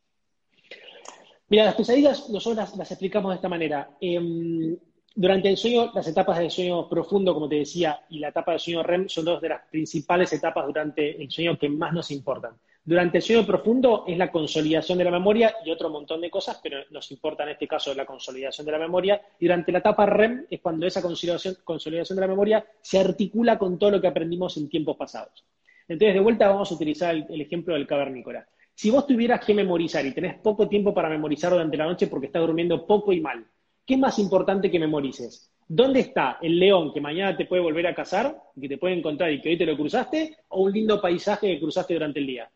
Mira, 1.49 1.65
las 1.65 1.75
pesadillas 1.75 2.29
nosotros 2.29 2.57
las, 2.57 2.77
las 2.77 2.91
explicamos 2.91 3.31
de 3.31 3.35
esta 3.35 3.49
manera. 3.49 3.89
Em, 3.99 4.77
durante 5.19 5.49
el 5.49 5.57
sueño, 5.57 5.91
las 5.93 6.07
etapas 6.07 6.39
del 6.39 6.49
sueño 6.49 6.87
profundo, 6.87 7.33
como 7.33 7.49
te 7.49 7.55
decía, 7.55 7.99
y 8.07 8.19
la 8.19 8.29
etapa 8.29 8.51
del 8.51 8.59
sueño 8.61 8.83
REM 8.83 9.09
son 9.09 9.25
dos 9.25 9.41
de 9.41 9.49
las 9.49 9.63
principales 9.69 10.31
etapas 10.31 10.65
durante 10.65 11.21
el 11.21 11.29
sueño 11.29 11.59
que 11.59 11.67
más 11.67 11.91
nos 11.91 12.09
importan. 12.11 12.53
Durante 12.85 13.17
el 13.17 13.21
sueño 13.21 13.45
profundo 13.45 14.05
es 14.07 14.17
la 14.17 14.31
consolidación 14.31 14.97
de 14.97 15.03
la 15.03 15.11
memoria 15.11 15.53
y 15.65 15.71
otro 15.71 15.89
montón 15.89 16.21
de 16.21 16.29
cosas, 16.29 16.61
pero 16.63 16.77
nos 16.91 17.11
importa 17.11 17.43
en 17.43 17.49
este 17.49 17.67
caso 17.67 17.93
la 17.93 18.05
consolidación 18.05 18.65
de 18.65 18.71
la 18.71 18.79
memoria. 18.79 19.21
Y 19.37 19.47
durante 19.47 19.73
la 19.73 19.79
etapa 19.79 20.05
REM 20.05 20.45
es 20.49 20.61
cuando 20.61 20.87
esa 20.87 21.01
consolidación, 21.01 22.15
de 22.15 22.21
la 22.21 22.27
memoria 22.27 22.65
se 22.81 22.97
articula 22.97 23.59
con 23.59 23.77
todo 23.77 23.91
lo 23.91 23.99
que 23.99 24.07
aprendimos 24.07 24.55
en 24.55 24.69
tiempos 24.69 24.95
pasados. 24.95 25.43
Entonces, 25.89 26.13
de 26.13 26.21
vuelta 26.21 26.47
vamos 26.47 26.71
a 26.71 26.75
utilizar 26.75 27.13
el, 27.13 27.25
el 27.29 27.41
ejemplo 27.41 27.73
del 27.73 27.85
cavernícola. 27.85 28.47
Si 28.73 28.89
vos 28.89 29.05
tuvieras 29.05 29.43
que 29.43 29.53
memorizar 29.53 30.05
y 30.05 30.13
tenés 30.13 30.39
poco 30.39 30.69
tiempo 30.69 30.93
para 30.93 31.09
memorizar 31.09 31.51
durante 31.51 31.75
la 31.75 31.87
noche 31.87 32.07
porque 32.07 32.27
estás 32.27 32.41
durmiendo 32.41 32.87
poco 32.87 33.11
y 33.11 33.19
mal, 33.19 33.45
¿qué 33.89 33.95
es 33.95 33.99
más 33.99 34.19
importante 34.19 34.69
que 34.69 34.77
memorices? 34.77 35.51
¿Dónde 35.67 36.01
está 36.01 36.37
el 36.43 36.59
león 36.59 36.93
que 36.93 37.01
mañana 37.01 37.35
te 37.35 37.47
puede 37.47 37.63
volver 37.63 37.87
a 37.87 37.95
cazar, 37.95 38.39
que 38.61 38.69
te 38.69 38.77
puede 38.77 38.93
encontrar 38.93 39.31
y 39.31 39.41
que 39.41 39.49
hoy 39.49 39.57
te 39.57 39.65
lo 39.65 39.75
cruzaste, 39.75 40.37
o 40.49 40.61
un 40.61 40.71
lindo 40.71 41.01
paisaje 41.01 41.47
que 41.47 41.59
cruzaste 41.59 41.95
durante 41.95 42.19
el 42.19 42.27
día? 42.27 42.47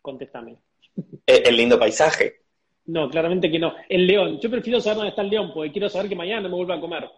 Contéstame. 0.00 0.58
El, 1.26 1.48
el 1.48 1.56
lindo 1.56 1.76
paisaje. 1.76 2.42
No, 2.86 3.10
claramente 3.10 3.50
que 3.50 3.58
no. 3.58 3.74
El 3.88 4.06
león. 4.06 4.38
Yo 4.38 4.48
prefiero 4.48 4.80
saber 4.80 4.98
dónde 4.98 5.10
está 5.10 5.22
el 5.22 5.30
león 5.30 5.50
porque 5.52 5.72
quiero 5.72 5.88
saber 5.88 6.08
que 6.08 6.14
mañana 6.14 6.42
no 6.42 6.50
me 6.50 6.54
vuelva 6.54 6.76
a 6.76 6.80
comer. 6.80 7.10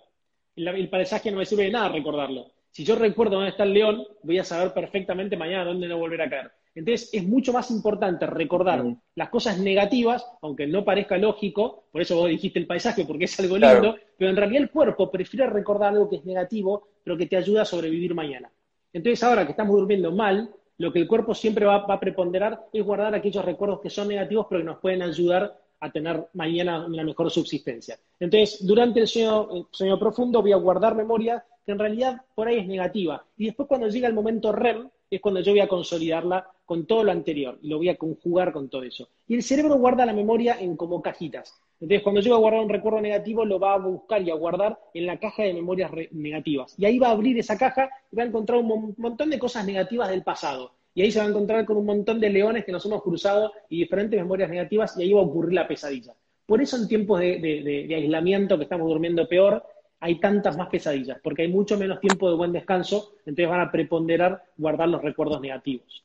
El, 0.56 0.66
el 0.66 0.88
paisaje 0.88 1.30
no 1.30 1.36
me 1.36 1.44
sirve 1.44 1.64
de 1.64 1.72
nada 1.72 1.90
recordarlo. 1.90 2.52
Si 2.70 2.84
yo 2.84 2.96
recuerdo 2.96 3.34
dónde 3.34 3.50
está 3.50 3.64
el 3.64 3.74
león, 3.74 4.06
voy 4.22 4.38
a 4.38 4.44
saber 4.44 4.72
perfectamente 4.72 5.36
mañana 5.36 5.66
dónde 5.66 5.88
no 5.88 5.98
volver 5.98 6.22
a 6.22 6.30
caer. 6.30 6.52
Entonces, 6.80 7.10
es 7.12 7.28
mucho 7.28 7.52
más 7.52 7.70
importante 7.70 8.26
recordar 8.26 8.82
las 9.14 9.28
cosas 9.28 9.58
negativas, 9.58 10.24
aunque 10.40 10.66
no 10.66 10.82
parezca 10.82 11.18
lógico, 11.18 11.84
por 11.92 12.00
eso 12.00 12.16
vos 12.16 12.30
dijiste 12.30 12.58
el 12.58 12.66
paisaje, 12.66 13.04
porque 13.04 13.24
es 13.24 13.38
algo 13.38 13.56
Claro. 13.56 13.82
lindo, 13.82 13.98
pero 14.16 14.30
en 14.30 14.36
realidad 14.36 14.62
el 14.62 14.70
cuerpo 14.70 15.10
prefiere 15.10 15.46
recordar 15.46 15.92
algo 15.92 16.08
que 16.08 16.16
es 16.16 16.24
negativo, 16.24 16.88
pero 17.04 17.18
que 17.18 17.26
te 17.26 17.36
ayuda 17.36 17.62
a 17.62 17.64
sobrevivir 17.66 18.14
mañana. 18.14 18.50
Entonces, 18.94 19.22
ahora 19.22 19.44
que 19.44 19.50
estamos 19.50 19.76
durmiendo 19.76 20.10
mal, 20.10 20.48
lo 20.78 20.90
que 20.90 21.00
el 21.00 21.06
cuerpo 21.06 21.34
siempre 21.34 21.66
va, 21.66 21.84
va 21.86 21.94
a 21.94 22.00
preponderar 22.00 22.66
es 22.72 22.82
guardar 22.82 23.14
aquellos 23.14 23.44
recuerdos 23.44 23.82
que 23.82 23.90
son 23.90 24.08
negativos, 24.08 24.46
pero 24.48 24.62
que 24.62 24.66
nos 24.66 24.78
pueden 24.78 25.02
ayudar 25.02 25.60
a 25.80 25.90
tener 25.92 26.28
mañana 26.32 26.86
una 26.86 27.04
mejor 27.04 27.30
subsistencia. 27.30 27.98
Entonces, 28.18 28.66
durante 28.66 29.00
el 29.00 29.06
sueño, 29.06 29.48
el 29.54 29.66
sueño 29.70 29.98
profundo 29.98 30.40
voy 30.40 30.52
a 30.52 30.56
guardar 30.56 30.94
memoria 30.94 31.44
que 31.66 31.72
en 31.72 31.78
realidad 31.78 32.22
por 32.34 32.48
ahí 32.48 32.60
es 32.60 32.66
negativa. 32.66 33.22
Y 33.36 33.44
después 33.46 33.68
cuando 33.68 33.88
llega 33.88 34.08
el 34.08 34.14
momento 34.14 34.50
REM, 34.50 34.88
es 35.10 35.20
cuando 35.20 35.40
yo 35.40 35.52
voy 35.52 35.60
a 35.60 35.68
consolidarla 35.68 36.48
con 36.64 36.86
todo 36.86 37.02
lo 37.02 37.10
anterior 37.10 37.58
y 37.62 37.68
lo 37.68 37.78
voy 37.78 37.88
a 37.88 37.96
conjugar 37.96 38.52
con 38.52 38.68
todo 38.68 38.84
eso. 38.84 39.08
Y 39.26 39.34
el 39.34 39.42
cerebro 39.42 39.76
guarda 39.76 40.06
la 40.06 40.12
memoria 40.12 40.56
en 40.60 40.76
como 40.76 41.02
cajitas. 41.02 41.60
Entonces, 41.80 42.02
cuando 42.02 42.20
yo 42.20 42.30
voy 42.30 42.36
a 42.36 42.40
guardar 42.40 42.60
un 42.62 42.68
recuerdo 42.68 43.00
negativo, 43.00 43.44
lo 43.44 43.58
va 43.58 43.74
a 43.74 43.78
buscar 43.78 44.22
y 44.22 44.30
a 44.30 44.34
guardar 44.34 44.78
en 44.94 45.06
la 45.06 45.18
caja 45.18 45.42
de 45.42 45.54
memorias 45.54 45.90
negativas. 46.12 46.74
Y 46.78 46.84
ahí 46.84 46.98
va 46.98 47.08
a 47.08 47.12
abrir 47.12 47.38
esa 47.38 47.56
caja 47.58 47.88
y 48.12 48.16
va 48.16 48.22
a 48.22 48.26
encontrar 48.26 48.58
un 48.60 48.66
mon- 48.66 48.94
montón 48.98 49.30
de 49.30 49.38
cosas 49.38 49.66
negativas 49.66 50.10
del 50.10 50.22
pasado. 50.22 50.72
Y 50.94 51.02
ahí 51.02 51.10
se 51.10 51.20
va 51.20 51.24
a 51.24 51.28
encontrar 51.28 51.64
con 51.64 51.76
un 51.76 51.86
montón 51.86 52.20
de 52.20 52.30
leones 52.30 52.64
que 52.64 52.72
nos 52.72 52.84
hemos 52.84 53.02
cruzado 53.02 53.52
y 53.68 53.78
diferentes 53.78 54.20
memorias 54.20 54.50
negativas, 54.50 54.96
y 54.98 55.02
ahí 55.02 55.12
va 55.12 55.20
a 55.20 55.24
ocurrir 55.24 55.54
la 55.54 55.66
pesadilla. 55.66 56.14
Por 56.46 56.60
eso 56.60 56.76
en 56.76 56.88
tiempos 56.88 57.20
de 57.20 57.94
aislamiento, 57.96 58.58
que 58.58 58.64
estamos 58.64 58.88
durmiendo 58.88 59.26
peor, 59.26 59.62
hay 60.00 60.18
tantas 60.18 60.56
más 60.56 60.68
pesadillas, 60.68 61.18
porque 61.22 61.42
hay 61.42 61.48
mucho 61.48 61.76
menos 61.76 62.00
tiempo 62.00 62.28
de 62.30 62.36
buen 62.36 62.52
descanso, 62.52 63.16
entonces 63.26 63.48
van 63.48 63.60
a 63.60 63.70
preponderar 63.70 64.42
guardar 64.56 64.88
los 64.88 65.02
recuerdos 65.02 65.40
negativos. 65.40 66.04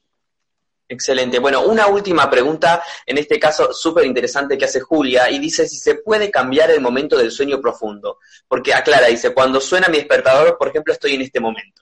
Excelente. 0.87 1.39
Bueno, 1.39 1.65
una 1.65 1.87
última 1.87 2.29
pregunta, 2.29 2.83
en 3.05 3.17
este 3.17 3.39
caso 3.39 3.73
súper 3.73 4.05
interesante 4.05 4.57
que 4.57 4.65
hace 4.65 4.81
Julia, 4.81 5.31
y 5.31 5.39
dice 5.39 5.67
si 5.67 5.77
se 5.77 5.95
puede 5.95 6.29
cambiar 6.29 6.69
el 6.69 6.81
momento 6.81 7.17
del 7.17 7.31
sueño 7.31 7.59
profundo. 7.59 8.19
Porque 8.47 8.73
aclara, 8.73 9.07
dice, 9.07 9.33
cuando 9.33 9.59
suena 9.59 9.87
mi 9.87 9.97
despertador, 9.97 10.57
por 10.59 10.67
ejemplo, 10.67 10.93
estoy 10.93 11.15
en 11.15 11.21
este 11.21 11.39
momento. 11.39 11.81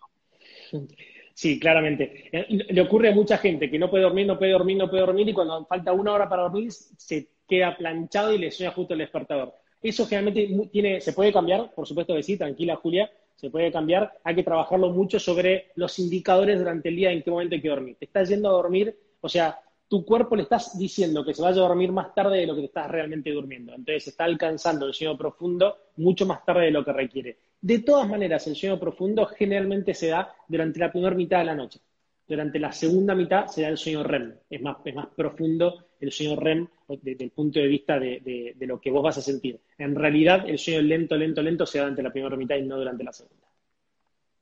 Sí, 1.33 1.59
claramente. 1.59 2.29
Eh, 2.31 2.45
Le 2.69 2.81
ocurre 2.81 3.09
a 3.09 3.15
mucha 3.15 3.37
gente 3.37 3.69
que 3.69 3.77
no 3.77 3.89
puede 3.89 4.03
dormir, 4.03 4.25
no 4.25 4.37
puede 4.37 4.51
dormir, 4.53 4.77
no 4.77 4.89
puede 4.89 5.05
dormir, 5.05 5.27
y 5.27 5.33
cuando 5.33 5.65
falta 5.65 5.91
una 5.91 6.13
hora 6.13 6.29
para 6.29 6.43
dormir, 6.43 6.71
se 6.71 7.27
queda 7.45 7.75
planchado 7.75 8.33
y 8.33 8.37
le 8.37 8.51
suena 8.51 8.71
justo 8.71 8.93
el 8.93 8.99
despertador. 8.99 9.53
Eso 9.83 10.07
generalmente 10.07 10.69
tiene, 10.71 11.01
se 11.01 11.13
puede 11.13 11.33
cambiar, 11.33 11.73
por 11.75 11.85
supuesto 11.85 12.15
que 12.15 12.23
sí, 12.23 12.37
tranquila 12.37 12.77
Julia, 12.77 13.11
se 13.35 13.49
puede 13.49 13.71
cambiar. 13.71 14.19
Hay 14.23 14.35
que 14.35 14.43
trabajarlo 14.43 14.89
mucho 14.91 15.19
sobre 15.19 15.71
los 15.75 15.99
indicadores 15.99 16.57
durante 16.57 16.89
el 16.89 16.95
día 16.95 17.11
en 17.11 17.21
qué 17.21 17.29
momento 17.29 17.55
hay 17.55 17.61
que 17.61 17.69
dormir. 17.69 17.97
Te 17.99 18.05
estás 18.05 18.29
yendo 18.29 18.47
a 18.49 18.53
dormir, 18.53 18.97
o 19.19 19.27
sea, 19.27 19.59
tu 19.89 20.05
cuerpo 20.05 20.35
le 20.35 20.43
estás 20.43 20.77
diciendo 20.77 21.23
que 21.23 21.33
se 21.33 21.41
vaya 21.41 21.57
a 21.57 21.67
dormir 21.67 21.91
más 21.91 22.15
tarde 22.15 22.39
de 22.39 22.47
lo 22.47 22.55
que 22.55 22.61
te 22.61 22.67
estás 22.67 22.89
realmente 22.89 23.31
durmiendo. 23.31 23.73
Entonces 23.73 24.07
está 24.07 24.23
alcanzando 24.23 24.87
el 24.87 24.93
sueño 24.93 25.17
profundo 25.17 25.77
mucho 25.97 26.25
más 26.25 26.43
tarde 26.45 26.65
de 26.65 26.71
lo 26.71 26.83
que 26.83 26.93
requiere. 26.93 27.37
De 27.61 27.79
todas 27.79 28.07
maneras, 28.07 28.47
el 28.47 28.55
sueño 28.55 28.79
profundo 28.79 29.25
generalmente 29.25 29.93
se 29.93 30.07
da 30.07 30.33
durante 30.47 30.79
la 30.79 30.91
primera 30.91 31.15
mitad 31.15 31.39
de 31.39 31.45
la 31.45 31.55
noche. 31.55 31.79
Durante 32.27 32.57
la 32.59 32.71
segunda 32.71 33.13
mitad 33.15 33.47
se 33.47 33.63
da 33.63 33.67
el 33.69 33.77
sueño 33.77 34.03
REM. 34.03 34.33
Es 34.49 34.61
más, 34.61 34.77
es 34.85 34.95
más 34.95 35.07
profundo 35.15 35.87
el 35.99 36.11
sueño 36.11 36.35
REM 36.37 36.67
desde 37.01 37.23
el 37.25 37.31
punto 37.31 37.59
de 37.59 37.67
vista 37.67 37.99
de, 37.99 38.19
de- 38.21 38.53
de 38.55 38.67
lo 38.67 38.79
que 38.79 38.91
vos 38.91 39.03
vas 39.03 39.17
a 39.17 39.21
sentir. 39.21 39.59
En 39.77 39.95
realidad, 39.95 40.47
el 40.47 40.57
sueño 40.57 40.81
lento, 40.81 41.15
lento, 41.15 41.41
lento 41.41 41.65
se 41.65 41.77
da 41.79 41.83
durante 41.85 42.03
la 42.03 42.11
primera 42.11 42.35
mitad 42.37 42.55
y 42.55 42.61
no 42.63 42.77
durante 42.77 43.03
la 43.03 43.11
segunda. 43.13 43.47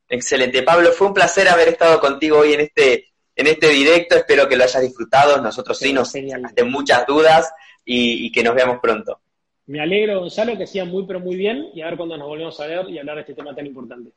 Excelente. 0.08 0.62
Pablo, 0.62 0.92
fue 0.92 1.06
un 1.08 1.14
placer 1.14 1.48
haber 1.48 1.68
estado 1.68 1.98
contigo 2.00 2.38
hoy 2.38 2.52
en 2.52 2.60
este, 2.60 3.06
en 3.34 3.46
este 3.46 3.68
directo. 3.70 4.16
Espero 4.16 4.48
que 4.48 4.56
lo 4.56 4.64
hayas 4.64 4.82
disfrutado. 4.82 5.40
Nosotros 5.40 5.78
sí, 5.78 5.86
Sí, 5.86 5.92
nos 5.92 6.10
sacaste 6.12 6.64
muchas 6.64 7.06
dudas 7.06 7.52
y, 7.84 8.26
y 8.26 8.32
que 8.32 8.42
nos 8.42 8.54
veamos 8.54 8.78
pronto. 8.80 9.20
Me 9.66 9.80
alegro, 9.80 10.20
Gonzalo, 10.20 10.56
que 10.56 10.64
hacía 10.64 10.84
muy, 10.84 11.06
pero 11.06 11.20
muy 11.20 11.36
bien 11.36 11.68
y 11.72 11.80
a 11.80 11.86
ver 11.86 11.96
cuándo 11.96 12.16
nos 12.16 12.26
volvemos 12.28 12.58
a 12.60 12.66
ver 12.66 12.90
y 12.90 12.98
hablar 12.98 13.14
de 13.16 13.20
este 13.22 13.34
tema 13.34 13.54
tan 13.54 13.64
importante. 13.66 14.10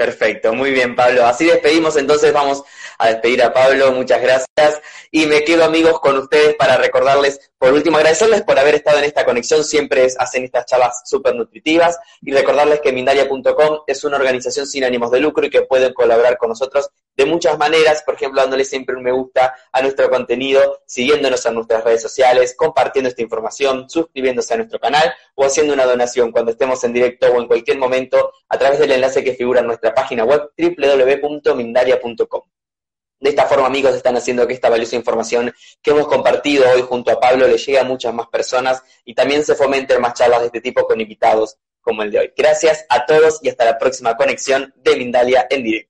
Perfecto, 0.00 0.54
muy 0.54 0.70
bien, 0.70 0.96
Pablo. 0.96 1.26
Así 1.26 1.44
despedimos, 1.44 1.94
entonces 1.98 2.32
vamos 2.32 2.64
a 2.96 3.08
despedir 3.08 3.42
a 3.42 3.52
Pablo. 3.52 3.92
Muchas 3.92 4.22
gracias. 4.22 4.80
Y 5.10 5.26
me 5.26 5.44
quedo, 5.44 5.62
amigos, 5.62 6.00
con 6.00 6.16
ustedes 6.16 6.56
para 6.56 6.78
recordarles, 6.78 7.49
por 7.60 7.74
último, 7.74 7.98
agradecerles 7.98 8.40
por 8.42 8.58
haber 8.58 8.74
estado 8.76 8.96
en 8.98 9.04
esta 9.04 9.26
conexión. 9.26 9.62
Siempre 9.62 10.06
es- 10.06 10.18
hacen 10.18 10.44
estas 10.44 10.64
charlas 10.64 11.02
súper 11.04 11.34
nutritivas. 11.34 11.98
Y 12.22 12.32
recordarles 12.32 12.80
que 12.80 12.90
Mindalia.com 12.90 13.80
es 13.86 14.02
una 14.02 14.16
organización 14.16 14.66
sin 14.66 14.82
ánimos 14.82 15.10
de 15.10 15.20
lucro 15.20 15.44
y 15.44 15.50
que 15.50 15.60
pueden 15.62 15.92
colaborar 15.92 16.38
con 16.38 16.48
nosotros 16.48 16.88
de 17.14 17.26
muchas 17.26 17.58
maneras. 17.58 18.02
Por 18.02 18.14
ejemplo, 18.14 18.40
dándole 18.40 18.64
siempre 18.64 18.96
un 18.96 19.02
me 19.02 19.12
gusta 19.12 19.54
a 19.72 19.82
nuestro 19.82 20.08
contenido, 20.08 20.80
siguiéndonos 20.86 21.44
en 21.44 21.54
nuestras 21.54 21.84
redes 21.84 22.00
sociales, 22.00 22.54
compartiendo 22.56 23.10
esta 23.10 23.20
información, 23.20 23.90
suscribiéndose 23.90 24.54
a 24.54 24.56
nuestro 24.56 24.78
canal 24.80 25.12
o 25.34 25.44
haciendo 25.44 25.74
una 25.74 25.84
donación 25.84 26.32
cuando 26.32 26.52
estemos 26.52 26.82
en 26.84 26.94
directo 26.94 27.26
o 27.30 27.38
en 27.42 27.46
cualquier 27.46 27.76
momento 27.76 28.32
a 28.48 28.56
través 28.58 28.78
del 28.78 28.92
enlace 28.92 29.22
que 29.22 29.34
figura 29.34 29.60
en 29.60 29.66
nuestra 29.66 29.94
página 29.94 30.24
web 30.24 30.50
www.mindalia.com. 30.56 32.42
De 33.20 33.30
esta 33.30 33.44
forma, 33.44 33.66
amigos, 33.66 33.94
están 33.94 34.16
haciendo 34.16 34.46
que 34.46 34.54
esta 34.54 34.70
valiosa 34.70 34.96
información 34.96 35.52
que 35.82 35.90
hemos 35.90 36.08
compartido 36.08 36.64
hoy 36.70 36.80
junto 36.80 37.10
a 37.10 37.20
Pablo 37.20 37.46
le 37.46 37.58
llegue 37.58 37.78
a 37.78 37.84
muchas 37.84 38.14
más 38.14 38.28
personas 38.28 38.82
y 39.04 39.14
también 39.14 39.44
se 39.44 39.54
fomenten 39.54 40.00
más 40.00 40.14
charlas 40.14 40.40
de 40.40 40.46
este 40.46 40.62
tipo 40.62 40.86
con 40.86 41.00
invitados 41.00 41.58
como 41.82 42.02
el 42.02 42.10
de 42.10 42.18
hoy. 42.18 42.32
Gracias 42.34 42.86
a 42.88 43.04
todos 43.04 43.38
y 43.42 43.50
hasta 43.50 43.66
la 43.66 43.78
próxima 43.78 44.16
conexión 44.16 44.72
de 44.76 44.96
Mindalia 44.96 45.46
en 45.50 45.62
directo. 45.62 45.89